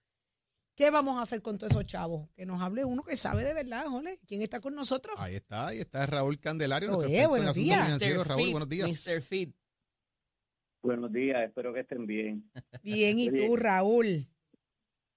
¿Qué 0.75 0.91
vamos 0.91 1.19
a 1.19 1.23
hacer 1.23 1.43
con 1.43 1.59
todos 1.59 1.73
esos 1.73 1.85
chavos? 1.85 2.31
Que 2.35 2.47
nos 2.47 2.63
hable 2.63 2.87
uno 2.87 3.03
que 3.03 3.17
sabe 3.17 3.45
de 3.45 3.53
verdad, 3.53 3.85
Jole. 3.89 4.19
¿Quién 4.27 4.41
está 4.41 4.61
con 4.61 4.75
nosotros? 4.75 5.15
Ahí 5.19 5.35
está, 5.35 5.67
ahí 5.67 5.79
está 5.81 6.07
Raúl 6.07 6.41
Candelario, 6.41 6.89
nuestro 6.89 7.11
en 7.11 7.29
buenos 7.29 7.55
días. 7.55 7.85
financieros. 7.85 8.25
Mr. 8.25 8.29
Raúl, 8.29 8.51
buenos 8.51 8.69
días. 8.71 9.07
Mr. 9.07 9.23
Fit. 9.23 9.55
Buenos 10.83 11.13
días, 11.13 11.47
espero 11.47 11.75
que 11.75 11.81
estén 11.81 12.07
bien. 12.07 12.51
Bien, 12.83 13.19
¿y 13.19 13.29
Oye. 13.29 13.47
tú, 13.47 13.57
Raúl? 13.57 14.27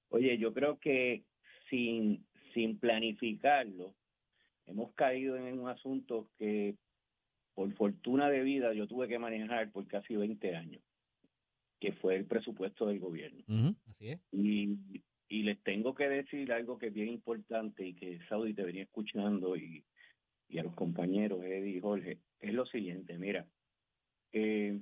Oye, 0.09 0.38
yo 0.38 0.53
creo 0.53 0.77
que 0.79 1.23
sin, 1.69 2.27
sin 2.53 2.77
planificarlo, 2.77 3.95
hemos 4.65 4.93
caído 4.95 5.38
en 5.38 5.59
un 5.59 5.69
asunto 5.69 6.29
que 6.38 6.75
por 7.60 7.74
fortuna 7.74 8.30
de 8.30 8.41
vida 8.41 8.72
yo 8.72 8.88
tuve 8.88 9.10
que 9.10 9.19
manejar 9.19 9.69
por 9.74 9.86
casi 9.86 10.15
20 10.15 10.56
años, 10.56 10.82
que 11.82 11.91
fue 11.91 12.15
el 12.15 12.24
presupuesto 12.24 12.86
del 12.86 13.02
gobierno. 13.02 13.43
Así 13.86 14.12
es. 14.12 14.22
Y, 14.32 14.78
y 15.28 15.43
les 15.43 15.62
tengo 15.63 15.93
que 15.93 16.08
decir 16.08 16.54
algo 16.54 16.78
que 16.78 16.88
es 16.88 16.93
bien 16.93 17.10
importante 17.10 17.86
y 17.86 17.95
que 17.95 18.17
Saudi 18.30 18.54
te 18.54 18.63
venía 18.63 18.84
escuchando 18.84 19.58
y, 19.58 19.84
y 20.48 20.58
a 20.58 20.63
los 20.63 20.74
compañeros, 20.74 21.43
Eddie 21.43 21.76
y 21.76 21.82
Jorge, 21.82 22.19
es 22.39 22.54
lo 22.54 22.65
siguiente, 22.65 23.17
mira, 23.17 23.45
eh, 24.32 24.80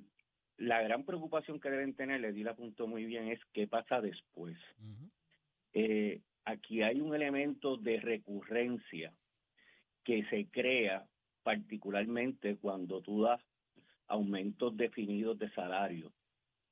la 0.58 0.84
gran 0.84 1.04
preocupación 1.04 1.60
que 1.60 1.72
deben 1.72 1.96
tener, 1.96 2.24
Eddie 2.24 2.44
la 2.44 2.52
apuntó 2.52 2.86
muy 2.86 3.06
bien, 3.06 3.30
es 3.30 3.40
qué 3.54 3.66
pasa 3.66 4.02
después. 4.02 4.56
Eh, 5.74 6.22
aquí 6.46 6.84
hay 6.84 7.02
un 7.02 7.16
elemento 7.16 7.76
de 7.78 8.00
recurrencia 8.00 9.12
que 10.04 10.24
se 10.26 10.46
crea 10.52 11.08
particularmente 11.48 12.58
cuando 12.58 13.02
tú 13.02 13.22
das 13.22 13.42
aumentos 14.08 14.76
definidos 14.76 15.40
de 15.40 15.50
salario 15.52 16.12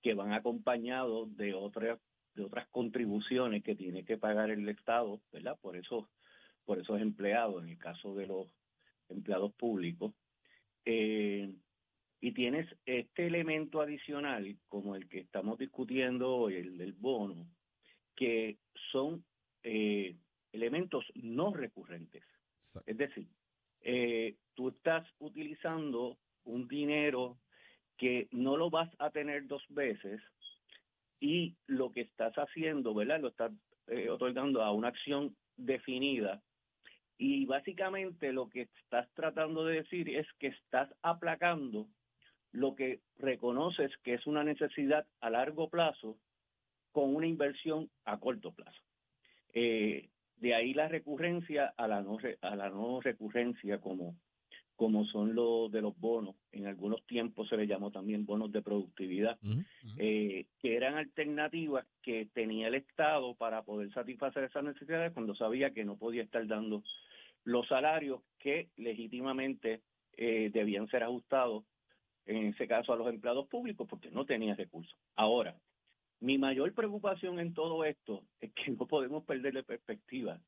que 0.02 0.14
van 0.14 0.34
acompañados 0.34 1.34
de 1.38 1.54
otras 1.54 1.98
de 2.34 2.44
otras 2.44 2.68
contribuciones 2.68 3.64
que 3.64 3.74
tiene 3.74 4.04
que 4.04 4.18
pagar 4.18 4.50
el 4.52 4.68
Estado, 4.68 5.22
¿verdad? 5.32 5.58
Por 5.62 5.78
eso 5.78 6.10
por 6.66 6.78
esos 6.78 7.00
empleados, 7.00 7.64
en 7.64 7.70
el 7.70 7.78
caso 7.78 8.16
de 8.16 8.28
los 8.28 8.48
empleados 9.08 9.54
públicos. 9.54 10.14
Eh, 10.84 11.50
y 12.20 12.34
tienes 12.34 12.68
este 12.86 13.28
elemento 13.28 13.80
adicional, 13.80 14.58
como 14.68 14.98
el 14.98 15.08
que 15.08 15.20
estamos 15.20 15.58
discutiendo 15.58 16.36
hoy, 16.36 16.56
el 16.56 16.78
del 16.78 16.92
bono, 16.92 17.48
que 18.14 18.58
son 18.92 19.24
eh, 19.64 20.18
elementos 20.52 21.06
no 21.14 21.54
recurrentes. 21.54 22.26
Exacto. 22.58 22.92
Es 22.92 22.98
decir, 22.98 23.30
eh, 23.86 24.36
tú 24.56 24.70
estás 24.70 25.08
utilizando 25.20 26.18
un 26.44 26.68
dinero 26.68 27.38
que 27.98 28.28
no 28.32 28.58
lo 28.58 28.70
vas 28.72 28.90
a 28.98 29.12
tener 29.12 29.48
dos 29.48 29.64
veces 29.70 30.22
y 31.20 31.56
lo 31.68 31.92
que 31.92 32.02
estás 32.02 32.34
haciendo, 32.36 32.94
¿verdad? 32.96 33.22
Lo 33.22 33.30
estás 33.30 33.52
eh, 33.88 34.10
otorgando 34.10 34.64
a 34.64 34.72
una 34.72 34.88
acción 34.88 35.36
definida 35.56 36.42
y 37.18 37.46
básicamente 37.46 38.34
lo 38.34 38.50
que 38.50 38.64
estás 38.82 39.08
tratando 39.14 39.66
de 39.66 39.76
decir 39.76 40.10
es 40.10 40.28
que 40.40 40.48
estás 40.48 40.90
aplacando 41.04 41.88
lo 42.52 42.76
que 42.76 43.02
reconoces 43.18 43.92
que 44.04 44.16
es 44.16 44.26
una 44.26 44.44
necesidad 44.44 45.06
a 45.22 45.30
largo 45.30 45.70
plazo 45.70 46.18
con 46.92 47.16
una 47.16 47.28
inversión 47.28 47.90
a 48.04 48.20
corto 48.20 48.52
plazo. 48.52 48.82
Eh, 49.54 50.10
de 50.38 50.54
ahí 50.56 50.74
la 50.74 50.88
recurrencia 50.88 51.74
a 51.78 51.88
la 51.88 52.02
no 52.02 52.18
re- 52.18 52.38
a 52.42 52.56
la 52.56 52.70
no 52.70 53.02
recurrencia 53.02 53.80
como 53.80 54.16
como 54.76 55.06
son 55.06 55.36
los 55.36 55.72
de 55.72 55.82
los 55.82 55.98
bonos, 55.98 56.36
en 56.52 56.68
algunos 56.68 57.02
tiempos 57.08 57.48
se 57.48 57.56
les 57.56 57.66
llamó 57.70 57.92
también 57.92 58.26
bonos 58.26 58.52
de 58.52 58.62
productividad, 58.62 59.40
eh, 59.98 60.48
que 60.60 60.76
eran 60.76 60.96
alternativas 60.96 61.86
que 62.02 62.28
tenía 62.34 62.68
el 62.68 62.76
Estado 62.76 63.36
para 63.36 63.64
poder 63.64 63.90
satisfacer 63.94 64.44
esas 64.44 64.66
necesidades 64.66 65.14
cuando 65.14 65.34
sabía 65.34 65.72
que 65.72 65.86
no 65.86 65.96
podía 65.98 66.24
estar 66.24 66.46
dando 66.46 66.84
los 67.46 67.66
salarios 67.70 68.20
que 68.38 68.68
legítimamente 68.76 69.82
eh, 70.18 70.50
debían 70.54 70.88
ser 70.90 71.04
ajustados, 71.04 71.64
en 72.26 72.48
ese 72.48 72.68
caso 72.68 72.92
a 72.92 72.98
los 72.98 73.08
empleados 73.08 73.48
públicos, 73.48 73.88
porque 73.90 74.12
no 74.12 74.26
tenía 74.26 74.56
recursos. 74.56 74.98
Ahora, 75.16 75.56
mi 76.20 76.38
mayor 76.38 76.74
preocupación 76.74 77.40
en 77.40 77.54
todo 77.54 77.84
esto 77.86 78.24
es 78.40 78.54
que 78.54 78.72
no 78.72 78.88
podemos 78.88 79.24
perder 79.26 79.54
de 79.54 79.64
perspectiva. 79.64 80.40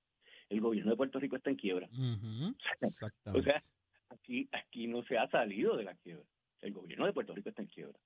El 0.49 0.61
gobierno 0.61 0.91
de 0.91 0.97
Puerto 0.97 1.19
Rico 1.19 1.35
está 1.35 1.49
en 1.49 1.57
quiebra. 1.57 1.87
Ujú. 1.91 2.55
O 3.35 3.41
sea, 3.41 3.61
aquí, 4.09 4.47
aquí 4.51 4.87
no 4.87 5.03
se 5.03 5.17
ha 5.17 5.29
salido 5.29 5.75
de 5.75 5.83
la 5.83 5.95
quiebra. 5.95 6.25
El 6.61 6.73
gobierno 6.73 7.05
de 7.05 7.13
Puerto 7.13 7.33
Rico 7.33 7.49
está 7.49 7.61
en 7.61 7.67
quiebra. 7.67 7.99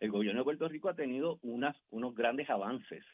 El 0.00 0.10
gobierno 0.10 0.40
de 0.40 0.44
Puerto 0.44 0.68
Rico 0.68 0.88
ha 0.88 0.94
tenido 0.94 1.38
unas, 1.42 1.76
unos 1.90 2.14
grandes 2.14 2.50
avances, 2.50 3.04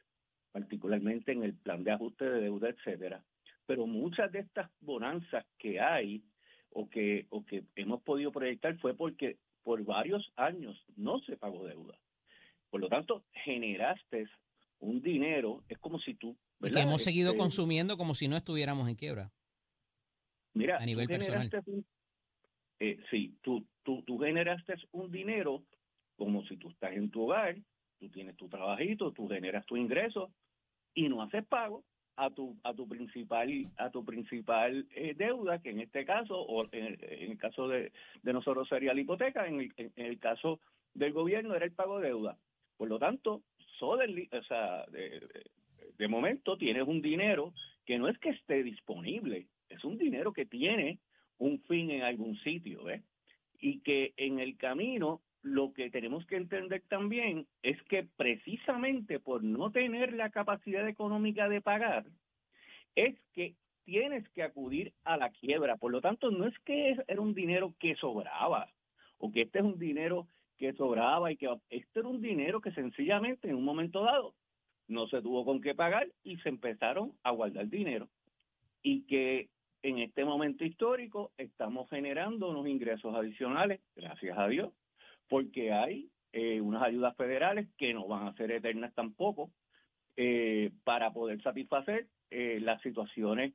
particularmente 0.53 1.33
en 1.33 1.43
el 1.43 1.55
plan 1.55 1.85
de 1.85 1.93
ajuste 1.93 2.25
de 2.25 2.41
deuda, 2.41 2.71
etcétera. 2.71 3.23
Pero 3.67 3.87
muchas 3.87 4.33
de 4.33 4.39
estas 4.39 4.71
bonanzas 4.81 5.45
que 5.59 5.81
hay 5.81 6.23
o 6.71 6.89
que, 6.89 7.27
o 7.31 7.45
que 7.45 7.65
hemos 7.77 8.03
podido 8.03 8.33
proyectar 8.33 8.79
fue 8.79 8.95
porque 8.95 9.39
por 9.63 9.85
varios 9.85 10.33
años 10.37 10.83
no 10.97 11.21
se 11.21 11.37
pagó 11.37 11.67
deuda. 11.67 11.99
Por 12.71 12.81
lo 12.81 12.89
tanto, 12.89 13.25
generaste 13.45 14.27
un 14.81 15.01
dinero, 15.01 15.63
es 15.69 15.79
como 15.79 15.99
si 16.01 16.15
tú... 16.15 16.37
Y 16.61 16.71
que 16.71 16.81
hemos 16.81 17.03
seguido 17.03 17.31
Este, 17.31 17.39
consumiendo 17.39 17.97
como 17.97 18.15
si 18.15 18.29
no 18.29 18.37
estuviéramos 18.37 18.89
en 18.89 18.95
quiebra. 18.97 19.31
Mira, 20.55 20.77
a 20.79 20.85
nivel 20.87 21.07
tú 21.07 21.13
personal. 21.15 21.43
generaste 21.51 21.71
un- 21.71 21.87
eh, 22.81 22.99
sí, 23.11 23.37
tú, 23.43 23.67
tú, 23.83 24.03
tú 24.03 24.19
generaste 24.19 24.75
un 24.93 25.11
dinero 25.11 25.65
como 26.17 26.45
si 26.47 26.57
tú 26.57 26.69
estás 26.71 26.93
en 26.93 27.11
tu 27.11 27.23
hogar, 27.25 27.57
tú 27.99 28.09
tienes 28.11 28.37
tu 28.37 28.49
trabajito, 28.49 29.13
tú 29.13 29.29
generas 29.29 29.65
tu 29.67 29.77
ingreso 29.77 30.33
y 30.95 31.09
no 31.09 31.23
haces 31.23 31.45
pago 31.47 31.85
a 32.17 32.31
tu 32.31 32.57
a 32.65 32.75
tu 32.75 32.89
principal 32.89 33.49
a 33.77 33.91
tu 33.91 34.05
principal 34.05 34.89
eh, 34.91 35.15
deuda 35.17 35.61
que 35.61 35.71
en 35.71 35.79
este 35.81 36.05
caso 36.05 36.37
o 36.41 36.65
en 36.73 36.87
el, 36.87 36.99
en 37.05 37.31
el 37.33 37.39
caso 37.39 37.69
de, 37.69 37.93
de 38.23 38.33
nosotros 38.33 38.69
sería 38.69 38.93
la 38.93 39.01
hipoteca 39.01 39.47
en 39.47 39.61
el, 39.61 39.73
en 39.77 39.93
el 40.07 40.19
caso 40.19 40.59
del 40.95 41.13
gobierno 41.13 41.55
era 41.55 41.65
el 41.65 41.73
pago 41.73 42.01
de 42.01 42.09
deuda 42.09 42.37
por 42.79 42.89
lo 42.89 42.99
tanto 42.99 43.43
suddenly, 43.79 44.29
o 44.33 44.43
sea 44.45 44.87
de, 44.87 45.21
de- 45.99 46.09
momento 46.09 46.57
tienes 46.57 46.85
un 46.89 47.03
dinero 47.03 47.53
que 47.85 47.99
no 47.99 48.09
es 48.09 48.17
que 48.19 48.31
esté 48.31 48.63
disponible 48.63 49.49
es 49.69 49.85
un 49.85 49.99
dinero 49.99 50.33
que 50.33 50.47
tiene 50.47 50.99
un 51.39 51.61
fin 51.63 51.91
en 51.91 52.03
algún 52.03 52.39
sitio 52.39 52.85
¿ves? 52.85 53.03
y 53.61 53.81
que 53.81 54.15
en 54.17 54.39
el 54.39 54.57
camino 54.57 55.21
lo 55.43 55.73
que 55.73 55.91
tenemos 55.91 56.25
que 56.27 56.37
entender 56.37 56.83
también 56.89 57.47
es 57.63 57.81
que 57.85 58.07
precisamente 58.17 59.21
por 59.21 59.43
no 59.45 59.71
tener 59.71 60.13
la 60.13 60.31
capacidad 60.31 60.87
económica 60.89 61.49
de 61.49 61.61
pagar, 61.61 62.07
es 62.97 63.15
que 63.33 63.55
tienes 63.85 64.29
que 64.31 64.43
acudir 64.43 64.93
a 65.05 65.17
la 65.17 65.31
quiebra. 65.31 65.77
Por 65.77 65.93
lo 65.93 66.01
tanto, 66.01 66.31
no 66.31 66.47
es 66.47 66.59
que 66.61 66.97
era 67.07 67.21
un 67.21 67.35
dinero 67.35 67.73
que 67.79 67.95
sobraba 67.95 68.69
o 69.19 69.31
que 69.31 69.43
este 69.43 69.61
es 69.61 69.65
un 69.65 69.79
dinero 69.79 70.27
que 70.59 70.73
sobraba 70.75 71.33
y 71.33 71.37
que 71.37 71.49
este 71.71 72.01
era 72.01 72.09
un 72.09 72.21
dinero 72.21 72.61
que 72.61 72.73
sencillamente 72.73 73.49
en 73.49 73.57
un 73.57 73.65
momento 73.65 74.03
dado 74.03 74.35
no 74.89 75.07
se 75.07 75.23
tuvo 75.23 75.45
con 75.45 75.61
qué 75.61 75.75
pagar 75.75 76.09
y 76.25 76.37
se 76.39 76.49
empezaron 76.49 77.13
a 77.23 77.31
guardar 77.31 77.69
dinero. 77.69 78.09
Y 78.83 79.03
que 79.03 79.49
en 79.83 79.99
este 79.99 80.25
momento 80.25 80.65
histórico 80.65 81.31
estamos 81.39 81.89
generando 81.89 82.51
unos 82.51 82.67
ingresos 82.67 83.15
adicionales, 83.15 83.81
gracias 83.95 84.37
a 84.37 84.49
Dios, 84.49 84.73
porque 85.29 85.73
hay 85.73 86.11
eh, 86.33 86.61
unas 86.61 86.83
ayudas 86.83 87.17
federales 87.17 87.69
que 87.77 87.95
no 87.95 88.07
van 88.09 88.27
a 88.27 88.35
ser 88.35 88.51
eternas 88.51 88.95
tampoco, 88.95 89.51
eh, 90.17 90.73
para 90.85 91.13
poder 91.13 91.41
satisfacer 91.43 92.09
eh, 92.31 92.59
las 92.61 92.83
situaciones 92.83 93.55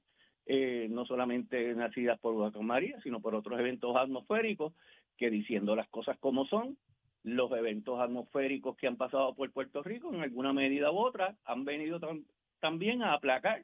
no 0.90 1.06
solamente 1.06 1.74
nacidas 1.74 2.20
por 2.20 2.36
Huracán 2.36 2.66
María, 2.66 3.00
sino 3.02 3.22
por 3.22 3.34
otros 3.34 3.58
eventos 3.58 3.96
atmosféricos 3.96 4.74
que 5.18 5.30
diciendo 5.30 5.74
las 5.74 5.88
cosas 5.88 6.18
como 6.20 6.46
son, 6.48 6.78
los 7.24 7.52
eventos 7.54 8.00
atmosféricos 8.00 8.76
que 8.78 8.88
han 8.88 8.98
pasado 8.98 9.34
por 9.34 9.50
Puerto 9.52 9.82
Rico 9.82 10.14
en 10.14 10.22
alguna 10.22 10.54
medida 10.54 10.92
u 10.92 10.98
otra 11.00 11.36
han 11.46 11.64
venido 11.66 12.00
tam- 12.00 12.26
también 12.60 13.02
a 13.02 13.14
aplacar 13.14 13.64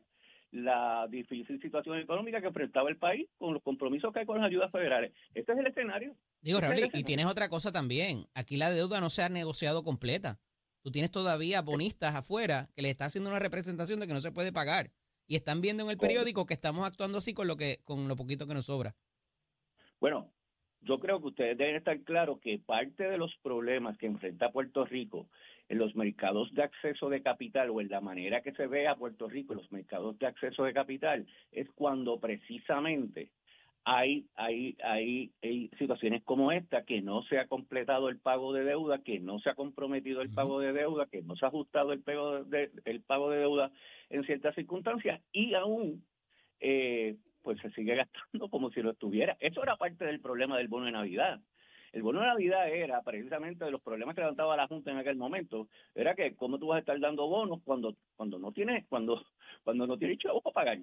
la 0.51 1.07
difícil 1.09 1.61
situación 1.61 1.99
económica 1.99 2.41
que 2.41 2.47
enfrentaba 2.47 2.89
el 2.89 2.97
país 2.97 3.27
con 3.37 3.53
los 3.53 3.61
compromisos 3.61 4.11
que 4.11 4.19
hay 4.19 4.25
con 4.25 4.37
las 4.37 4.47
ayudas 4.47 4.71
federales. 4.71 5.13
Este 5.35 5.51
es 5.51 5.57
el 5.59 5.67
escenario. 5.67 6.15
Digo, 6.41 6.57
Ese 6.57 6.67
es 6.67 6.71
el 6.73 6.81
Raúl, 6.89 6.91
y 6.99 7.03
tienes 7.03 7.25
otra 7.27 7.49
cosa 7.49 7.71
también. 7.71 8.25
Aquí 8.33 8.57
la 8.57 8.71
deuda 8.71 8.99
no 8.99 9.09
se 9.11 9.21
ha 9.21 9.29
negociado 9.29 9.83
completa. 9.83 10.39
Tú 10.81 10.91
tienes 10.91 11.11
todavía 11.11 11.61
bonistas 11.61 12.15
afuera 12.15 12.69
que 12.73 12.81
le 12.81 12.89
está 12.89 13.05
haciendo 13.05 13.29
una 13.29 13.39
representación 13.39 13.99
de 13.99 14.07
que 14.07 14.13
no 14.13 14.21
se 14.21 14.31
puede 14.31 14.51
pagar. 14.51 14.91
Y 15.27 15.35
están 15.35 15.61
viendo 15.61 15.83
en 15.83 15.89
el 15.91 15.97
periódico 15.97 16.47
que 16.47 16.55
estamos 16.55 16.87
actuando 16.87 17.19
así 17.19 17.33
con 17.35 17.45
lo 17.47 17.55
que 17.55 17.81
con 17.83 18.07
lo 18.07 18.15
poquito 18.15 18.47
que 18.47 18.55
nos 18.55 18.65
sobra. 18.65 18.95
Bueno, 19.99 20.31
yo 20.81 20.99
creo 20.99 21.19
que 21.19 21.27
ustedes 21.27 21.57
deben 21.57 21.75
estar 21.75 21.99
claros 22.01 22.39
que 22.39 22.59
parte 22.59 23.03
de 23.03 23.17
los 23.17 23.35
problemas 23.37 23.97
que 23.97 24.05
enfrenta 24.07 24.51
Puerto 24.51 24.85
Rico 24.85 25.27
en 25.67 25.77
los 25.77 25.95
mercados 25.95 26.53
de 26.53 26.63
acceso 26.63 27.09
de 27.09 27.21
capital 27.21 27.69
o 27.69 27.81
en 27.81 27.89
la 27.89 28.01
manera 28.01 28.41
que 28.41 28.53
se 28.53 28.67
ve 28.67 28.87
a 28.87 28.95
Puerto 28.95 29.27
Rico 29.27 29.53
en 29.53 29.59
los 29.59 29.71
mercados 29.71 30.17
de 30.17 30.27
acceso 30.27 30.63
de 30.63 30.73
capital 30.73 31.27
es 31.51 31.69
cuando 31.71 32.19
precisamente 32.19 33.29
hay, 33.85 34.27
hay, 34.35 34.77
hay, 34.83 35.31
hay 35.41 35.69
situaciones 35.79 36.23
como 36.23 36.51
esta, 36.51 36.83
que 36.83 37.01
no 37.01 37.23
se 37.23 37.39
ha 37.39 37.47
completado 37.47 38.09
el 38.09 38.19
pago 38.19 38.53
de 38.53 38.63
deuda, 38.63 39.01
que 39.01 39.19
no 39.19 39.39
se 39.39 39.49
ha 39.49 39.55
comprometido 39.55 40.21
el 40.21 40.29
pago 40.29 40.59
de 40.59 40.73
deuda, 40.73 41.07
que 41.07 41.21
no 41.21 41.35
se 41.35 41.45
ha 41.45 41.47
ajustado 41.47 41.93
el 41.93 42.01
pago 42.01 42.43
de, 42.43 42.71
el 42.85 43.01
pago 43.01 43.31
de 43.31 43.39
deuda 43.39 43.71
en 44.09 44.23
ciertas 44.25 44.53
circunstancias 44.55 45.21
y 45.31 45.53
aún 45.53 46.03
eh, 46.59 47.15
pues 47.41 47.60
se 47.60 47.71
sigue 47.71 47.95
gastando 47.95 48.49
como 48.49 48.71
si 48.71 48.82
lo 48.82 48.91
estuviera. 48.91 49.38
Eso 49.39 49.63
era 49.63 49.78
parte 49.78 50.06
del 50.06 50.19
problema 50.19 50.58
del 50.58 50.67
bono 50.67 50.86
de 50.86 50.91
Navidad. 50.91 51.39
El 51.91 52.04
bono 52.04 52.19
de 52.21 52.28
Navidad 52.28 52.69
era 52.69 53.02
precisamente 53.02 53.65
de 53.65 53.71
los 53.71 53.82
problemas 53.82 54.15
que 54.15 54.21
levantaba 54.21 54.56
la 54.56 54.67
Junta 54.67 54.91
en 54.91 54.97
aquel 54.97 55.15
momento, 55.15 55.67
era 55.95 56.13
que 56.13 56.36
cómo 56.36 56.60
tú 56.60 56.67
vas 56.67 56.78
a 56.78 56.80
estar 56.80 56.99
dando 56.99 57.28
bonos 57.28 57.62
cuando 57.63 57.95
cuando 58.15 58.38
no 58.38 58.52
tienes 58.52 58.86
cuando 58.88 59.25
cuando 59.63 59.88
no 59.88 59.97
tienes 59.97 60.19
chavos 60.19 60.43
para 60.43 60.54
pagar. 60.54 60.80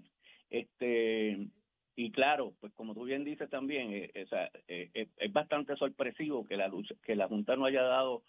Este 0.51 1.49
y 1.99 2.11
claro, 2.11 2.53
pues 2.61 2.73
como 2.75 2.93
tú 2.93 3.05
bien 3.05 3.25
dices 3.25 3.49
también, 3.49 3.93
eh, 3.93 4.11
esa, 4.13 4.47
eh, 4.69 4.91
eh, 4.93 5.09
es 5.17 5.33
bastante 5.33 5.77
sorpresivo 5.77 6.45
que 6.45 6.57
la 6.57 6.69
lucha, 6.69 6.95
que 7.03 7.17
la 7.17 7.27
Junta 7.27 7.57
no 7.57 7.65
haya 7.65 7.83
dado 7.83 8.23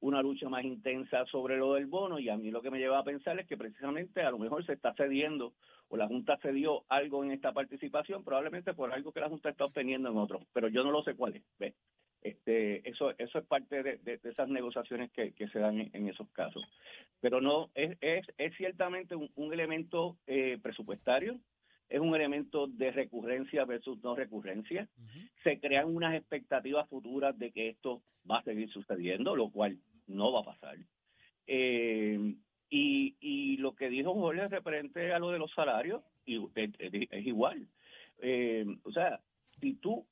una 0.00 0.22
lucha 0.22 0.48
más 0.48 0.64
intensa 0.64 1.26
sobre 1.26 1.58
lo 1.58 1.74
del 1.74 1.86
bono 1.86 2.18
y 2.18 2.30
a 2.30 2.36
mí 2.38 2.50
lo 2.50 2.62
que 2.62 2.70
me 2.70 2.78
lleva 2.78 2.98
a 2.98 3.04
pensar 3.04 3.38
es 3.38 3.46
que 3.46 3.58
precisamente 3.58 4.22
a 4.22 4.30
lo 4.30 4.38
mejor 4.38 4.64
se 4.64 4.72
está 4.72 4.94
cediendo 4.94 5.52
o 5.92 5.96
la 5.96 6.06
Junta 6.08 6.38
cedió 6.40 6.84
algo 6.88 7.22
en 7.24 7.32
esta 7.32 7.52
participación, 7.52 8.24
probablemente 8.24 8.72
por 8.74 8.92
algo 8.92 9.12
que 9.12 9.20
la 9.20 9.28
Junta 9.28 9.50
está 9.50 9.66
obteniendo 9.66 10.08
en 10.10 10.16
otros, 10.16 10.42
pero 10.52 10.68
yo 10.68 10.82
no 10.84 10.90
lo 10.90 11.02
sé 11.02 11.14
cuál 11.14 11.36
es. 11.36 11.42
¿ves? 11.58 11.74
Este, 12.22 12.88
eso, 12.88 13.12
eso 13.18 13.38
es 13.38 13.46
parte 13.46 13.82
de, 13.82 13.96
de- 13.98 14.18
de 14.18 14.30
esas 14.30 14.48
negociaciones 14.48 15.10
que, 15.12 15.32
que 15.32 15.48
se 15.48 15.58
dan 15.58 15.80
en, 15.80 15.90
en 15.92 16.08
esos 16.08 16.28
casos. 16.30 16.62
Pero 17.20 17.40
no, 17.40 17.70
es, 17.74 17.96
es, 18.00 18.26
es 18.38 18.54
ciertamente 18.56 19.14
un, 19.14 19.30
un 19.36 19.52
elemento 19.52 20.16
eh, 20.26 20.58
presupuestario, 20.62 21.38
es 21.88 21.98
un 21.98 22.14
elemento 22.14 22.66
de 22.68 22.92
recurrencia 22.92 23.64
versus 23.64 24.00
no 24.02 24.14
recurrencia. 24.14 24.86
Se 25.42 25.58
crean 25.58 25.92
unas 25.94 26.14
expectativas 26.14 26.88
futuras 26.88 27.36
de 27.38 27.50
que 27.50 27.68
esto 27.70 28.02
va 28.30 28.38
a 28.38 28.44
seguir 28.44 28.70
sucediendo, 28.70 29.34
lo 29.34 29.50
cual 29.50 29.78
no 30.06 30.30
va 30.30 30.40
a 30.40 30.44
pasar. 30.44 30.76
Eh, 31.46 32.34
y, 32.70 33.16
y 33.20 33.56
lo 33.56 33.74
que 33.74 33.90
dijo 33.90 34.14
Jorge 34.14 34.48
referente 34.48 35.12
a 35.12 35.18
lo 35.18 35.30
de 35.30 35.38
los 35.38 35.52
salarios, 35.52 36.02
y, 36.24 36.40
es, 36.54 37.26
igual. 37.26 37.66
Eh, 38.18 38.64
o 38.84 38.92
sea, 38.92 39.20
si 39.60 39.74
tú, 39.74 40.06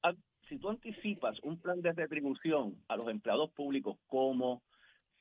si 0.48 0.58
tú 0.58 0.68
anticipas 0.68 1.38
un 1.42 1.58
plan 1.58 1.80
de 1.80 1.92
retribución 1.92 2.76
a 2.88 2.96
los 2.96 3.08
empleados 3.08 3.50
públicos 3.50 3.96
como 4.08 4.62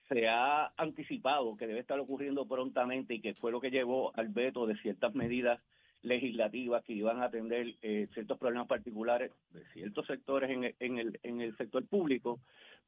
se 0.10 0.28
ha 0.28 0.74
anticipado 0.78 1.58
que 1.58 1.68
debe 1.68 1.82
estar 1.82 2.00
ocurriendo 2.00 2.48
prontamente 2.48 3.16
y 3.16 3.22
que 3.22 3.36
fue 3.36 3.52
lo 3.52 3.60
que 3.60 3.72
llevó 3.72 4.16
al 4.16 4.30
veto 4.30 4.66
de 4.66 4.78
ciertas 4.78 5.14
medidas 5.14 5.60
legislativas 6.02 6.84
que 6.86 6.94
iban 6.94 7.22
a 7.22 7.26
atender 7.26 7.76
eh, 7.82 8.08
ciertos 8.14 8.38
problemas 8.38 8.68
particulares 8.68 9.32
de 9.52 9.66
ciertos 9.74 10.08
sectores 10.08 10.50
en 10.50 10.64
el, 10.64 10.76
en 10.80 10.98
el, 10.98 11.20
en 11.24 11.42
el 11.42 11.58
sector 11.58 11.86
público, 11.86 12.40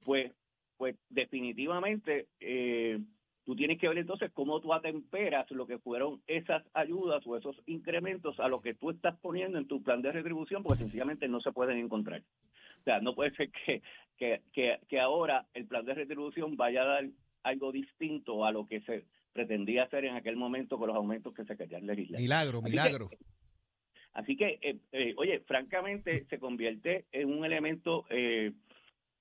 pues, 0.05 0.31
pues 0.77 0.95
definitivamente 1.09 2.27
eh, 2.39 2.99
tú 3.45 3.55
tienes 3.55 3.79
que 3.79 3.87
ver 3.87 3.97
entonces 3.97 4.31
cómo 4.33 4.59
tú 4.61 4.73
atemperas 4.73 5.49
lo 5.51 5.65
que 5.65 5.79
fueron 5.79 6.21
esas 6.27 6.63
ayudas 6.73 7.25
o 7.25 7.35
esos 7.37 7.59
incrementos 7.65 8.39
a 8.39 8.47
lo 8.47 8.61
que 8.61 8.73
tú 8.73 8.89
estás 8.91 9.17
poniendo 9.19 9.57
en 9.57 9.67
tu 9.67 9.81
plan 9.81 10.01
de 10.01 10.11
retribución, 10.11 10.63
porque 10.63 10.83
sencillamente 10.83 11.27
no 11.27 11.41
se 11.41 11.51
pueden 11.51 11.77
encontrar. 11.77 12.21
O 12.79 12.83
sea, 12.83 12.99
no 13.01 13.15
puede 13.15 13.31
ser 13.35 13.49
que, 13.51 13.81
que, 14.17 14.41
que, 14.53 14.79
que 14.87 14.99
ahora 14.99 15.45
el 15.53 15.65
plan 15.65 15.85
de 15.85 15.93
retribución 15.95 16.55
vaya 16.57 16.83
a 16.83 16.85
dar 16.85 17.05
algo 17.43 17.71
distinto 17.71 18.45
a 18.45 18.51
lo 18.51 18.67
que 18.67 18.81
se 18.81 19.05
pretendía 19.33 19.83
hacer 19.83 20.05
en 20.05 20.15
aquel 20.15 20.35
momento 20.35 20.77
con 20.77 20.87
los 20.87 20.95
aumentos 20.97 21.33
que 21.33 21.45
se 21.45 21.55
querían 21.55 21.85
legislar. 21.87 22.19
Milagro, 22.21 22.59
Así 22.59 22.65
que- 22.65 22.69
milagro. 22.71 23.09
Así 24.11 24.35
que, 24.35 24.59
eh, 24.61 24.79
eh, 24.91 25.13
oye, 25.17 25.39
francamente 25.41 26.25
se 26.25 26.39
convierte 26.39 27.05
en 27.11 27.31
un 27.31 27.45
elemento 27.45 28.05
eh, 28.09 28.51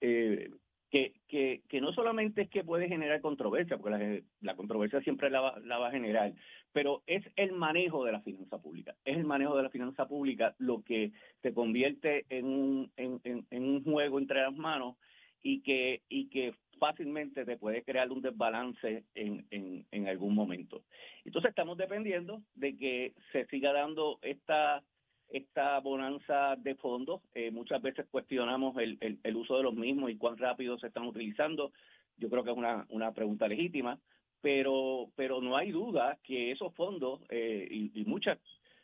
eh, 0.00 0.50
que, 0.90 1.12
que, 1.28 1.62
que 1.68 1.80
no 1.80 1.92
solamente 1.92 2.42
es 2.42 2.48
que 2.48 2.64
puede 2.64 2.88
generar 2.88 3.20
controversia, 3.20 3.76
porque 3.76 3.98
la, 3.98 4.22
la 4.40 4.56
controversia 4.56 5.00
siempre 5.02 5.30
la 5.30 5.40
va, 5.40 5.58
la 5.60 5.78
va 5.78 5.88
a 5.88 5.92
generar, 5.92 6.32
pero 6.72 7.02
es 7.06 7.24
el 7.36 7.52
manejo 7.52 8.04
de 8.04 8.12
la 8.12 8.20
finanza 8.20 8.58
pública. 8.58 8.94
Es 9.04 9.16
el 9.16 9.24
manejo 9.24 9.56
de 9.56 9.64
la 9.64 9.70
finanza 9.70 10.08
pública 10.08 10.54
lo 10.58 10.82
que 10.82 11.12
se 11.42 11.52
convierte 11.52 12.24
en 12.30 12.46
un, 12.46 12.92
en, 12.96 13.20
en, 13.24 13.46
en 13.50 13.64
un 13.64 13.84
juego 13.84 14.18
entre 14.18 14.42
las 14.42 14.54
manos 14.54 14.96
y 15.42 15.60
que, 15.60 16.02
y 16.08 16.28
que 16.28 16.54
fácilmente 16.78 17.44
te 17.44 17.56
puede 17.56 17.82
crear 17.82 18.10
un 18.10 18.22
desbalance 18.22 19.04
en, 19.14 19.46
en, 19.50 19.86
en 19.90 20.08
algún 20.08 20.34
momento. 20.34 20.84
Entonces 21.24 21.50
estamos 21.50 21.76
dependiendo 21.76 22.42
de 22.54 22.76
que 22.76 23.12
se 23.32 23.46
siga 23.46 23.72
dando 23.72 24.18
esta 24.22 24.82
esta 25.28 25.78
bonanza 25.80 26.56
de 26.56 26.74
fondos. 26.76 27.20
Eh, 27.34 27.50
muchas 27.50 27.82
veces 27.82 28.06
cuestionamos 28.10 28.76
el, 28.78 28.98
el, 29.00 29.18
el, 29.22 29.36
uso 29.36 29.56
de 29.56 29.62
los 29.62 29.74
mismos 29.74 30.10
y 30.10 30.16
cuán 30.16 30.36
rápido 30.36 30.78
se 30.78 30.88
están 30.88 31.06
utilizando. 31.06 31.72
Yo 32.16 32.28
creo 32.30 32.44
que 32.44 32.50
es 32.50 32.56
una, 32.56 32.86
una 32.90 33.12
pregunta 33.12 33.46
legítima, 33.46 33.98
pero, 34.40 35.10
pero 35.16 35.40
no 35.40 35.56
hay 35.56 35.70
duda 35.70 36.18
que 36.22 36.52
esos 36.52 36.74
fondos 36.74 37.20
eh, 37.28 37.66
y, 37.70 38.00
y 38.00 38.04
mucha, 38.04 38.38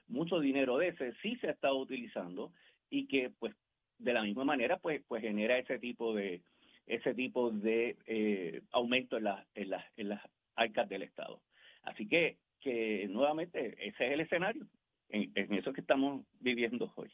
mucho 0.09 0.41
dinero 0.41 0.79
de 0.79 0.89
ese 0.89 1.13
sí 1.23 1.37
se 1.37 1.49
ha 1.49 1.53
estado 1.53 1.77
utilizando 1.79 2.53
y 2.91 3.07
que 3.07 3.31
pues 3.39 3.55
de 3.99 4.13
la 4.13 4.23
misma 4.23 4.45
manera 4.45 4.77
pues, 4.79 5.03
pues 5.09 5.23
genera 5.23 5.59
ese 5.59 5.79
tipo 5.79 6.15
de 6.15 6.43
ese 6.87 7.15
tipo 7.15 7.51
de 7.51 7.97
eh, 8.07 8.61
aumento 8.73 9.17
en, 9.17 9.25
la, 9.25 9.47
en, 9.55 9.71
la, 9.71 9.87
en 9.97 10.11
las 10.11 10.21
arcas 10.55 10.87
del 10.87 11.03
Estado. 11.03 11.41
Así 11.83 12.07
que, 12.07 12.37
que 12.61 13.07
nuevamente 13.09 13.75
ese 13.89 14.07
es 14.07 14.13
el 14.13 14.21
escenario 14.21 14.67
en, 15.15 15.33
en 15.35 15.55
eso 15.55 15.73
que 15.73 15.81
estamos 15.81 16.27
viviendo 16.41 16.93
hoy. 16.97 17.11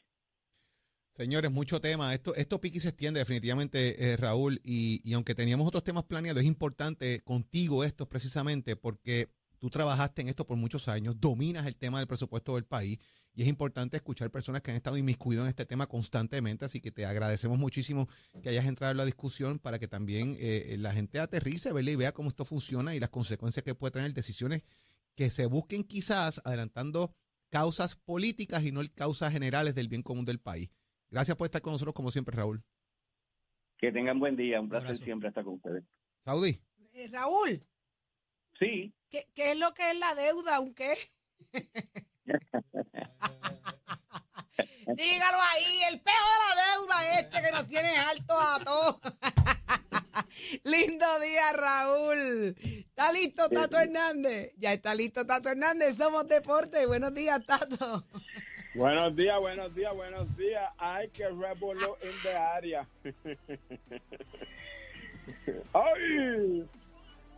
Señores, 1.13 1.51
mucho 1.51 1.81
tema. 1.81 2.15
Esto, 2.15 2.35
esto 2.35 2.61
pique 2.61 2.79
y 2.79 2.81
se 2.81 2.89
extiende 2.89 3.21
definitivamente, 3.21 4.13
eh, 4.13 4.17
Raúl. 4.17 4.61
Y, 4.65 5.01
y, 5.05 5.13
aunque 5.13 5.35
teníamos 5.35 5.67
otros 5.67 5.85
temas 5.85 6.05
planeados, 6.05 6.41
es 6.43 6.49
importante 6.49 7.21
contigo 7.23 7.85
esto 7.85 8.09
precisamente 8.09 8.77
porque 8.77 9.29
tú 9.59 9.69
trabajaste 9.71 10.23
en 10.23 10.29
esto 10.29 10.47
por 10.47 10.57
muchos 10.57 10.89
años, 10.89 11.21
dominas 11.21 11.67
el 11.67 11.77
tema 11.77 11.99
del 11.99 12.07
presupuesto 12.07 12.55
del 12.55 12.65
país 12.65 12.99
y 13.35 13.43
es 13.43 13.49
importante 13.49 13.97
escuchar 13.97 14.31
personas 14.31 14.63
que 14.63 14.71
han 14.71 14.77
estado 14.77 14.97
inmiscuidos 14.97 15.45
en 15.45 15.51
este 15.51 15.67
tema 15.67 15.87
constantemente. 15.87 16.65
Así 16.65 16.81
que 16.81 16.91
te 16.91 17.05
agradecemos 17.05 17.59
muchísimo 17.59 18.09
que 18.43 18.49
hayas 18.49 18.65
entrado 18.67 18.93
en 18.93 18.97
la 18.97 19.05
discusión 19.05 19.59
para 19.59 19.79
que 19.79 19.89
también 19.89 20.37
eh, 20.41 20.77
la 20.79 20.93
gente 20.93 21.19
aterrice, 21.19 21.73
¿verdad? 21.73 21.93
y 21.93 21.97
vea 21.97 22.13
cómo 22.13 22.31
esto 22.31 22.45
funciona 22.45 22.95
y 22.95 23.01
las 23.01 23.11
consecuencias 23.11 23.63
que 23.63 23.75
puede 23.75 23.93
tener 23.93 24.15
decisiones 24.15 24.63
que 25.17 25.31
se 25.31 25.47
busquen 25.47 25.85
quizás 25.85 26.41
adelantando 26.45 27.15
causas 27.51 27.97
políticas 27.97 28.65
y 28.65 28.73
no 28.73 28.81
causas 28.95 29.33
generales 29.33 29.75
del 29.75 29.89
bien 29.89 30.03
común 30.03 30.25
del 30.25 30.41
país. 30.41 30.71
Gracias 31.11 31.37
por 31.37 31.47
estar 31.47 31.61
con 31.61 31.73
nosotros, 31.73 31.95
como 31.95 32.11
siempre, 32.11 32.37
Raúl. 32.37 32.63
Que 33.79 33.93
tengan 33.93 34.19
buen 34.19 34.37
día. 34.37 34.61
Un 34.61 34.69
placer 34.69 34.97
siempre 34.97 35.29
estar 35.29 35.45
con 35.45 35.55
ustedes. 35.55 35.85
Saudi. 36.25 36.61
Eh, 36.93 37.09
Raúl. 37.11 37.63
Sí. 38.59 38.95
¿Qué, 39.09 39.27
¿Qué, 39.35 39.53
es 39.53 39.59
lo 39.59 39.73
que 39.75 39.91
es 39.91 39.99
la 39.99 40.15
deuda? 40.15 40.57
¿Aunque? 40.57 40.95
Dígalo 44.57 45.39
ahí, 45.53 45.83
el 45.91 46.01
peo 46.01 46.15
de 46.15 46.49
la 46.49 46.55
deuda 46.73 47.21
este 47.21 47.43
que 47.43 47.51
nos 47.53 47.67
tiene 47.67 47.97
alto 47.97 48.39
a 48.39 48.59
todos. 48.65 49.01
Lindo 50.65 51.07
día, 51.21 51.53
Raúl. 51.53 52.55
¿Está 52.59 53.13
listo 53.13 53.49
Tato 53.49 53.79
Hernández? 53.79 54.53
Ya 54.57 54.73
está 54.73 54.95
listo 54.95 55.27
Tato 55.27 55.49
Hernández. 55.49 55.97
Somos 55.97 56.29
Deporte. 56.29 56.87
Buenos 56.87 57.15
días, 57.15 57.41
Tato. 57.47 58.05
Buenos 58.75 59.17
días, 59.17 59.39
buenos 59.41 59.75
días, 59.75 59.95
buenos 59.95 60.37
días. 60.37 60.71
Hay 60.79 61.09
que 61.11 61.29
revolver 61.29 61.91
en 62.03 62.23
the 62.23 62.35
área. 62.35 62.89
¡Ay! 65.73 66.69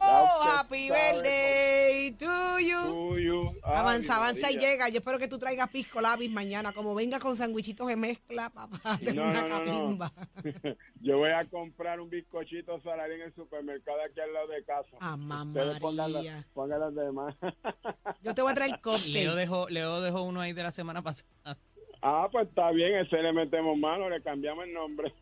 Oh, 0.05 0.43
happy 0.57 0.88
birthday 0.88 2.15
to 2.19 2.59
you. 2.61 2.81
To 2.83 3.19
you. 3.19 3.49
Ay, 3.62 3.73
avanza, 3.77 4.17
avanza 4.17 4.51
y 4.51 4.57
llega. 4.59 4.88
Yo 4.88 4.99
espero 4.99 5.19
que 5.19 5.29
tú 5.29 5.38
traigas 5.38 5.69
pisco 5.69 6.01
labis 6.01 6.31
mañana. 6.31 6.73
Como 6.73 6.95
venga 6.95 7.21
con 7.21 7.37
sandwichitos 7.37 7.87
de 7.87 7.97
mezcla, 7.97 8.51
papá. 8.51 8.97
De 9.01 9.12
No, 9.15 9.25
una 9.25 9.43
no, 9.43 9.49
no, 9.49 9.59
no. 9.59 9.65
catimba. 9.65 10.12
Yo 11.01 11.19
voy 11.19 11.31
a 11.31 11.45
comprar 11.49 12.01
un 12.01 12.11
bizcochito 12.11 12.81
salarín 12.83 13.21
en 13.21 13.27
el 13.29 13.35
supermercado 13.35 13.99
aquí 14.01 14.21
al 14.21 14.33
lado 14.33 14.49
de 14.49 14.65
casa. 14.65 14.88
Ah, 15.01 15.17
mamá 15.17 15.79
pongan, 15.81 16.81
las 16.81 16.95
demás. 16.95 17.35
Yo 18.23 18.35
te 18.35 18.43
voy 18.43 18.51
a 18.53 18.55
traer 18.55 18.73
cupcakes. 18.81 19.09
Leo 19.11 19.35
dejó, 19.37 19.69
Leo 19.69 20.01
dejó 20.01 20.23
uno 20.23 20.41
ahí 20.41 20.53
de 20.53 20.62
la 20.65 20.71
semana 20.73 21.03
pasada. 21.03 21.57
ah, 22.03 22.29
pues 22.31 22.49
está 22.49 22.71
bien, 22.73 22.97
ese 22.97 23.17
le 23.23 23.33
metemos 23.33 23.77
mano, 23.79 24.09
le 24.11 24.21
cambiamos 24.23 24.65
el 24.65 24.73
nombre. 24.75 25.12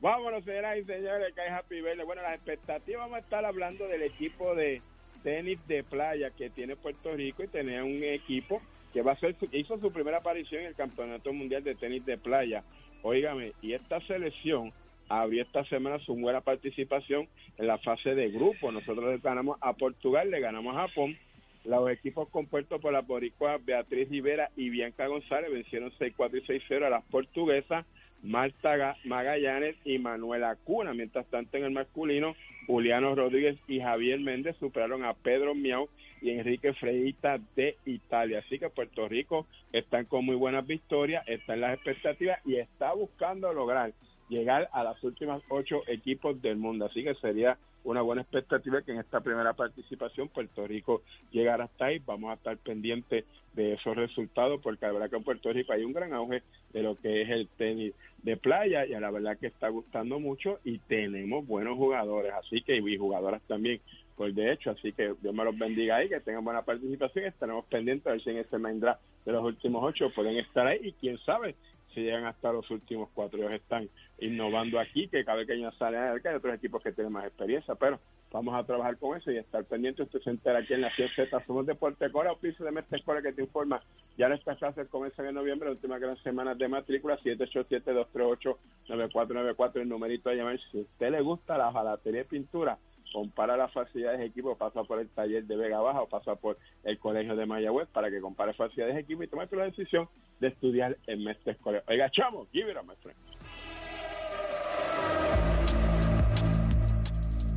Vámonos, 0.00 0.44
señoras 0.44 0.78
y 0.78 0.84
señores, 0.84 1.34
que 1.34 1.42
hay 1.42 1.50
Happy 1.50 1.82
Birthday. 1.82 2.06
Bueno, 2.06 2.22
las 2.22 2.34
expectativas, 2.34 3.02
vamos 3.02 3.16
a 3.16 3.20
estar 3.20 3.44
hablando 3.44 3.86
del 3.86 4.02
equipo 4.02 4.54
de 4.54 4.80
tenis 5.22 5.58
de 5.68 5.84
playa 5.84 6.30
que 6.30 6.48
tiene 6.48 6.74
Puerto 6.74 7.14
Rico 7.14 7.42
y 7.42 7.48
tenía 7.48 7.84
un 7.84 8.02
equipo 8.02 8.62
que 8.94 9.02
va 9.02 9.12
a 9.12 9.20
ser 9.20 9.36
hizo 9.52 9.78
su 9.78 9.92
primera 9.92 10.16
aparición 10.16 10.62
en 10.62 10.68
el 10.68 10.74
Campeonato 10.74 11.34
Mundial 11.34 11.62
de 11.64 11.74
Tenis 11.74 12.06
de 12.06 12.16
Playa. 12.16 12.64
Óigame, 13.02 13.52
y 13.60 13.74
esta 13.74 14.00
selección 14.06 14.72
abrió 15.10 15.42
esta 15.42 15.64
semana 15.66 15.98
su 15.98 16.14
buena 16.16 16.40
participación 16.40 17.28
en 17.58 17.66
la 17.66 17.76
fase 17.76 18.14
de 18.14 18.30
grupo. 18.30 18.72
Nosotros 18.72 19.04
le 19.04 19.18
ganamos 19.18 19.58
a 19.60 19.74
Portugal, 19.74 20.30
le 20.30 20.40
ganamos 20.40 20.74
a 20.78 20.88
Japón. 20.88 21.18
Los 21.66 21.90
equipos 21.90 22.26
compuestos 22.30 22.80
por 22.80 22.94
las 22.94 23.06
boricuas 23.06 23.62
Beatriz 23.62 24.08
Rivera 24.08 24.50
y 24.56 24.70
Bianca 24.70 25.08
González 25.08 25.52
vencieron 25.52 25.90
6-4 25.90 26.38
y 26.38 26.46
6-0 26.46 26.86
a 26.86 26.90
las 26.90 27.04
portuguesas 27.04 27.84
Marta 28.22 28.76
Ga- 28.76 28.96
Magallanes 29.04 29.76
y 29.84 29.98
Manuela 29.98 30.56
Cuna. 30.64 30.92
Mientras 30.94 31.26
tanto, 31.26 31.56
en 31.56 31.64
el 31.64 31.70
masculino, 31.70 32.34
Juliano 32.66 33.14
Rodríguez 33.14 33.58
y 33.66 33.80
Javier 33.80 34.20
Méndez 34.20 34.56
superaron 34.58 35.04
a 35.04 35.14
Pedro 35.14 35.54
Miau 35.54 35.88
y 36.20 36.30
Enrique 36.30 36.72
Freita 36.74 37.38
de 37.56 37.76
Italia. 37.86 38.40
Así 38.40 38.58
que 38.58 38.68
Puerto 38.68 39.08
Rico 39.08 39.46
están 39.72 40.04
con 40.04 40.24
muy 40.24 40.36
buenas 40.36 40.66
victorias, 40.66 41.26
está 41.26 41.54
en 41.54 41.62
las 41.62 41.74
expectativas 41.74 42.38
y 42.44 42.56
está 42.56 42.92
buscando 42.92 43.52
lograr 43.52 43.92
llegar 44.30 44.70
a 44.72 44.82
las 44.82 45.02
últimas 45.04 45.42
ocho 45.50 45.82
equipos 45.86 46.40
del 46.40 46.56
mundo. 46.56 46.86
Así 46.86 47.04
que 47.04 47.14
sería 47.16 47.58
una 47.84 48.00
buena 48.00 48.22
expectativa 48.22 48.82
que 48.82 48.92
en 48.92 49.00
esta 49.00 49.20
primera 49.20 49.52
participación 49.52 50.28
Puerto 50.28 50.66
Rico 50.66 51.02
llegara 51.32 51.64
hasta 51.64 51.86
ahí. 51.86 51.98
Vamos 52.06 52.30
a 52.30 52.34
estar 52.34 52.56
pendientes 52.58 53.24
de 53.54 53.74
esos 53.74 53.96
resultados 53.96 54.60
porque 54.62 54.86
la 54.86 54.92
verdad 54.92 55.10
que 55.10 55.16
en 55.16 55.24
Puerto 55.24 55.52
Rico 55.52 55.72
hay 55.72 55.84
un 55.84 55.92
gran 55.92 56.12
auge 56.12 56.42
de 56.72 56.82
lo 56.82 56.94
que 56.96 57.22
es 57.22 57.30
el 57.30 57.48
tenis 57.48 57.92
de 58.22 58.36
playa 58.36 58.86
y 58.86 58.94
a 58.94 59.00
la 59.00 59.10
verdad 59.10 59.36
que 59.38 59.48
está 59.48 59.68
gustando 59.68 60.20
mucho 60.20 60.60
y 60.64 60.78
tenemos 60.78 61.46
buenos 61.46 61.76
jugadores, 61.76 62.32
así 62.32 62.62
que 62.62 62.76
y 62.76 62.96
jugadoras 62.96 63.42
también 63.48 63.80
por 64.16 64.34
de 64.34 64.52
hecho, 64.52 64.72
así 64.72 64.92
que 64.92 65.14
Dios 65.22 65.34
me 65.34 65.44
los 65.44 65.56
bendiga 65.56 65.96
ahí, 65.96 66.10
que 66.10 66.20
tengan 66.20 66.44
buena 66.44 66.60
participación, 66.60 67.24
estaremos 67.24 67.64
pendientes 67.64 68.06
a 68.06 68.10
ver 68.10 68.22
si 68.22 68.28
en 68.28 68.36
ese 68.36 68.58
main 68.58 68.78
draft 68.78 69.00
de 69.24 69.32
los 69.32 69.42
últimos 69.42 69.82
ocho 69.82 70.10
pueden 70.14 70.36
estar 70.36 70.66
ahí 70.66 70.78
y 70.82 70.92
quién 70.92 71.16
sabe 71.24 71.54
si 71.94 72.02
llegan 72.02 72.26
hasta 72.26 72.52
los 72.52 72.70
últimos 72.70 73.08
cuatro. 73.14 73.38
Ellos 73.38 73.52
están 73.52 73.88
innovando 74.18 74.78
aquí, 74.78 75.08
que 75.08 75.24
cada 75.24 75.38
vez 75.38 75.46
que 75.46 75.54
ellos 75.54 75.74
salen 75.78 76.00
a 76.00 76.12
hay 76.12 76.34
otros 76.34 76.54
equipos 76.54 76.82
que 76.82 76.92
tienen 76.92 77.10
más 77.12 77.24
experiencia, 77.26 77.74
pero 77.74 77.98
vamos 78.30 78.54
a 78.54 78.64
trabajar 78.64 78.96
con 78.98 79.16
eso 79.16 79.30
y 79.30 79.38
estar 79.38 79.64
pendientes. 79.64 80.04
Usted 80.06 80.20
se 80.20 80.30
entera 80.30 80.58
aquí 80.60 80.74
en 80.74 80.82
la 80.82 80.92
Z, 80.94 81.44
somos 81.46 81.66
Deporte 81.66 82.10
Cora, 82.10 82.32
oficio 82.32 82.64
de 82.64 82.72
Mestre 82.72 82.98
Escuela 82.98 83.22
que 83.22 83.32
te 83.32 83.42
informa. 83.42 83.82
Ya 84.16 84.28
nuestras 84.28 84.58
clases 84.58 84.88
comienzan 84.88 85.26
en 85.26 85.34
noviembre, 85.34 85.68
la 85.68 85.74
última 85.74 85.98
gran 85.98 86.16
semana 86.22 86.54
de 86.54 86.68
matrícula, 86.68 87.18
787-238-9494, 87.18 89.80
el 89.80 89.88
numerito 89.88 90.30
a 90.30 90.34
llamar. 90.34 90.60
Si 90.70 90.78
a 90.78 90.82
usted 90.82 91.10
le 91.10 91.20
gusta 91.20 91.58
la 91.58 91.72
jalatería 91.72 92.20
y 92.22 92.24
pintura, 92.24 92.78
compara 93.12 93.56
las 93.56 93.72
facilidades 93.72 94.20
de 94.20 94.26
equipo, 94.26 94.56
pasa 94.56 94.84
por 94.84 95.00
el 95.00 95.08
taller 95.08 95.44
de 95.44 95.56
Vega 95.56 95.80
Baja 95.80 96.02
o 96.02 96.08
pasa 96.08 96.36
por 96.36 96.58
el 96.84 96.98
colegio 96.98 97.36
de 97.36 97.46
Mayagüez 97.46 97.88
para 97.88 98.10
que 98.10 98.20
compare 98.20 98.54
facilidades 98.54 98.94
de 98.94 99.02
equipo 99.02 99.22
y 99.22 99.28
tome 99.28 99.48
la 99.50 99.64
decisión 99.64 100.08
de 100.38 100.48
estudiar 100.48 100.96
en 101.06 101.24
Mestre 101.24 101.52
Escuela. 101.52 101.82
Oiga, 101.88 102.10
chamo, 102.10 102.46
give 102.52 102.70
it 102.70 102.76
up. 102.76 102.86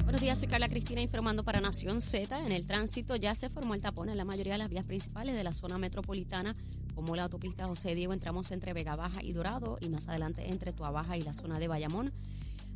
Buenos 0.04 0.22
días, 0.22 0.40
soy 0.40 0.48
Carla 0.48 0.68
Cristina 0.68 1.02
informando 1.02 1.44
para 1.44 1.60
Nación 1.60 2.00
Z. 2.00 2.46
En 2.46 2.52
el 2.52 2.68
tránsito 2.68 3.16
ya 3.16 3.34
se 3.34 3.50
formó 3.50 3.74
el 3.74 3.82
tapón 3.82 4.10
en 4.10 4.18
la 4.18 4.26
mayoría 4.26 4.54
de 4.54 4.60
las 4.60 4.70
vías 4.70 4.86
principales 4.86 5.36
de 5.36 5.44
la 5.44 5.54
zona 5.54 5.80
metropolitana, 5.80 6.56
como 6.94 7.16
la 7.16 7.24
autopista 7.24 7.66
José 7.66 7.96
Diego, 7.96 8.14
entramos 8.14 8.52
entre 8.52 8.74
Vega 8.74 8.96
Baja 8.96 9.24
y 9.24 9.34
Dorado 9.34 9.78
y 9.82 9.90
más 9.90 10.08
adelante 10.08 10.52
entre 10.52 10.72
Tuabaja 10.72 11.18
y 11.18 11.24
la 11.24 11.34
zona 11.34 11.58
de 11.58 11.68
Bayamón. 11.68 12.14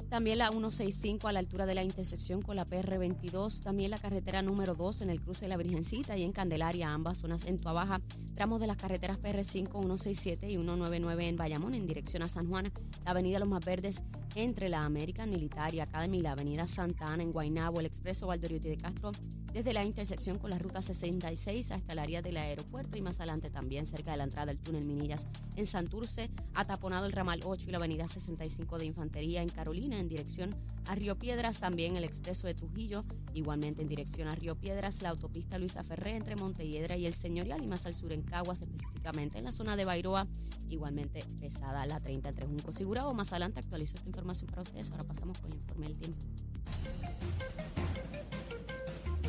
También 0.10 0.38
la 0.38 0.50
165 0.50 1.28
a 1.28 1.34
la 1.34 1.40
altura 1.40 1.66
de 1.66 1.76
la 1.76 1.84
intersección 1.84 2.42
con 2.42 2.56
la 2.56 2.66
PR22. 2.66 3.60
También 3.60 3.92
la 3.92 4.00
carretera 4.00 4.42
número 4.42 4.74
2 4.74 5.02
en 5.02 5.10
el 5.10 5.20
cruce 5.20 5.46
de 5.46 5.50
la 5.50 5.58
Virgencita 5.58 6.18
y 6.18 6.24
en 6.24 6.32
Candelaria, 6.32 6.94
ambas 6.94 7.18
zonas 7.18 7.44
en 7.44 7.58
Tuabaja. 7.58 8.00
Tramos 8.34 8.62
de 8.62 8.68
las 8.68 8.78
carreteras 8.78 9.20
PR5, 9.20 9.70
167 9.70 10.50
y 10.50 10.56
199 10.56 11.28
en 11.28 11.36
Bayamón 11.36 11.76
en 11.76 11.86
dirección 11.86 12.24
a 12.24 12.30
San 12.30 12.48
Juan. 12.48 12.72
La 13.04 13.12
avenida 13.12 13.40
Los 13.40 13.50
Más 13.50 13.66
Verdes 13.66 14.02
entre 14.36 14.70
la 14.70 14.86
American 14.86 15.30
Military 15.30 15.82
Academy 15.82 16.20
y 16.20 16.22
la 16.22 16.32
avenida 16.32 16.68
Santa 16.68 17.08
Ana 17.08 17.24
en 17.24 17.34
Guaynabo. 17.34 17.82
El 17.82 17.86
expreso 17.86 18.28
Valdoriotti 18.28 18.70
de 18.70 18.78
Castro 18.78 19.12
desde 19.58 19.74
la 19.74 19.84
intersección 19.84 20.38
con 20.38 20.52
la 20.52 20.60
ruta 20.60 20.84
66 20.84 21.72
hasta 21.72 21.94
el 21.94 22.00
área 22.00 22.22
del 22.22 22.38
aeropuerto 22.38 22.98
y 22.98 23.02
más 23.02 23.20
adelante 23.20 23.50
también 23.50 23.88
cerca 23.88 24.12
de 24.12 24.18
la 24.18 24.26
entrada 24.26 24.48
del 24.48 24.60
túnel 24.60 24.86
Minillas 24.86 25.28
en 25.56 25.66
Santurce, 25.66 26.30
ataponado 26.54 27.08
el 27.08 27.12
ramal 27.12 27.42
8 27.44 27.66
y 27.68 27.72
la 27.72 27.78
avenida 27.78 28.08
65 28.08 28.78
de 28.78 28.86
Infantería 28.86 29.42
en 29.42 29.50
En 29.98 30.08
dirección 30.08 30.56
a 30.86 30.96
Río 30.96 31.18
Piedras, 31.18 31.60
también 31.60 31.98
el 31.98 32.04
expreso 32.04 32.48
de 32.48 32.54
Trujillo, 32.54 33.04
igualmente 33.34 33.82
en 33.82 33.88
dirección 33.88 34.28
a 34.28 34.36
Río 34.36 34.56
Piedras, 34.56 35.02
la 35.02 35.10
autopista 35.10 35.58
Luisa 35.58 35.84
Ferré 35.84 36.16
entre 36.16 36.36
Montelledra 36.36 36.96
y 36.96 37.06
el 37.06 37.14
Señorial 37.14 37.64
y 37.64 37.68
más 37.68 37.86
al 37.86 37.96
sur 37.96 38.14
en 38.14 38.22
Caguas, 38.22 38.62
específicamente 38.62 39.40
en 39.40 39.46
la 39.46 39.52
zona 39.52 39.76
de 39.76 39.86
Bairoa, 39.86 40.28
igualmente 40.70 41.26
pesada 41.40 41.86
la 41.86 42.00
30 42.00 42.30
entre 42.30 42.46
Junco. 42.46 42.72
Más 43.14 43.32
adelante 43.32 43.60
actualizo 43.60 43.98
esta 43.98 44.08
información 44.08 44.50
para 44.50 44.62
ustedes. 44.62 44.92
Ahora 44.92 45.04
pasamos 45.04 45.40
con 45.40 45.52
el 45.52 45.58
informe 45.58 45.88
del 45.88 45.98
tiempo. 45.98 46.26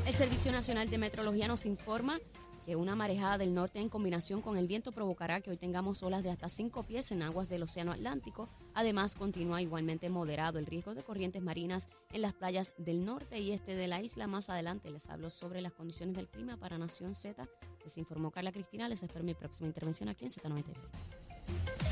El 0.07 0.15
Servicio 0.15 0.53
Nacional 0.53 0.91
de 0.91 0.99
Metrología 0.99 1.49
nos 1.49 1.67
informa 1.67 2.19
que 2.67 2.77
una 2.77 2.95
marejada 2.95 3.39
del 3.39 3.55
norte 3.55 3.81
en 3.81 3.89
combinación 3.89 4.43
con 4.43 4.59
el 4.59 4.69
viento 4.69 4.93
provocará 4.93 5.41
que 5.41 5.51
hoy 5.51 5.57
tengamos 5.57 6.03
olas 6.03 6.23
de 6.23 6.31
hasta 6.31 6.51
5 6.51 6.83
pies 6.85 7.11
en 7.13 7.23
aguas 7.23 7.49
del 7.49 7.63
Océano 7.63 7.93
Atlántico. 7.93 8.51
Además, 8.79 9.17
continúa 9.17 9.61
igualmente 9.61 10.09
moderado 10.09 10.61
el 10.61 10.65
riesgo 10.65 10.95
de 10.95 11.03
corrientes 11.03 11.43
marinas 11.43 11.89
en 12.13 12.23
las 12.23 12.33
playas 12.33 12.75
del 12.79 13.05
norte 13.05 13.41
y 13.41 13.51
este 13.51 13.75
de 13.75 13.89
la 13.89 14.01
isla. 14.01 14.29
Más 14.29 14.51
adelante 14.51 14.89
les 14.89 15.09
hablo 15.09 15.31
sobre 15.31 15.61
las 15.61 15.73
condiciones 15.73 16.15
del 16.15 16.29
clima 16.29 16.57
para 16.57 16.79
Nación 16.79 17.17
Z. 17.17 17.49
Les 17.83 17.99
informó 17.99 18.31
Carla 18.31 18.53
Cristina. 18.53 18.89
Les 18.89 19.03
espero 19.03 19.25
mi 19.25 19.35
próxima 19.35 19.67
intervención 19.67 20.09
aquí 20.09 20.27
en 20.27 20.31
Z93. 20.31 20.77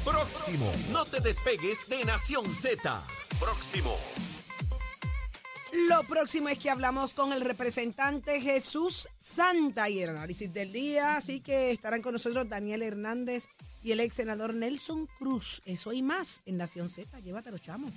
Próximo. 0.05 0.73
No 0.93 1.05
te 1.05 1.19
despegues 1.19 1.89
de 1.89 2.05
Nación 2.05 2.47
Z. 2.55 3.05
Próximo. 3.41 3.97
Lo 5.89 6.05
próximo 6.05 6.51
es 6.51 6.59
que 6.61 6.71
hablamos 6.71 7.15
con 7.15 7.33
el 7.33 7.41
representante 7.41 8.41
Jesús 8.41 9.09
Santa 9.19 9.91
y 9.91 10.03
el 10.03 10.11
análisis 10.11 10.55
del 10.55 10.73
día, 10.73 11.17
así 11.17 11.41
que 11.41 11.73
estarán 11.73 12.01
con 12.01 12.13
nosotros 12.13 12.49
Daniel 12.49 12.83
Hernández 12.83 13.49
y 13.87 13.93
el 13.93 14.01
ex 14.01 14.17
senador 14.17 14.53
Nelson 14.53 15.07
Cruz. 15.17 15.63
Eso 15.65 15.93
y 15.93 16.03
más 16.03 16.43
en 16.45 16.57
Nación 16.57 16.91
Z. 16.91 17.21
Llévatelo, 17.21 17.59
chamo. 17.59 17.89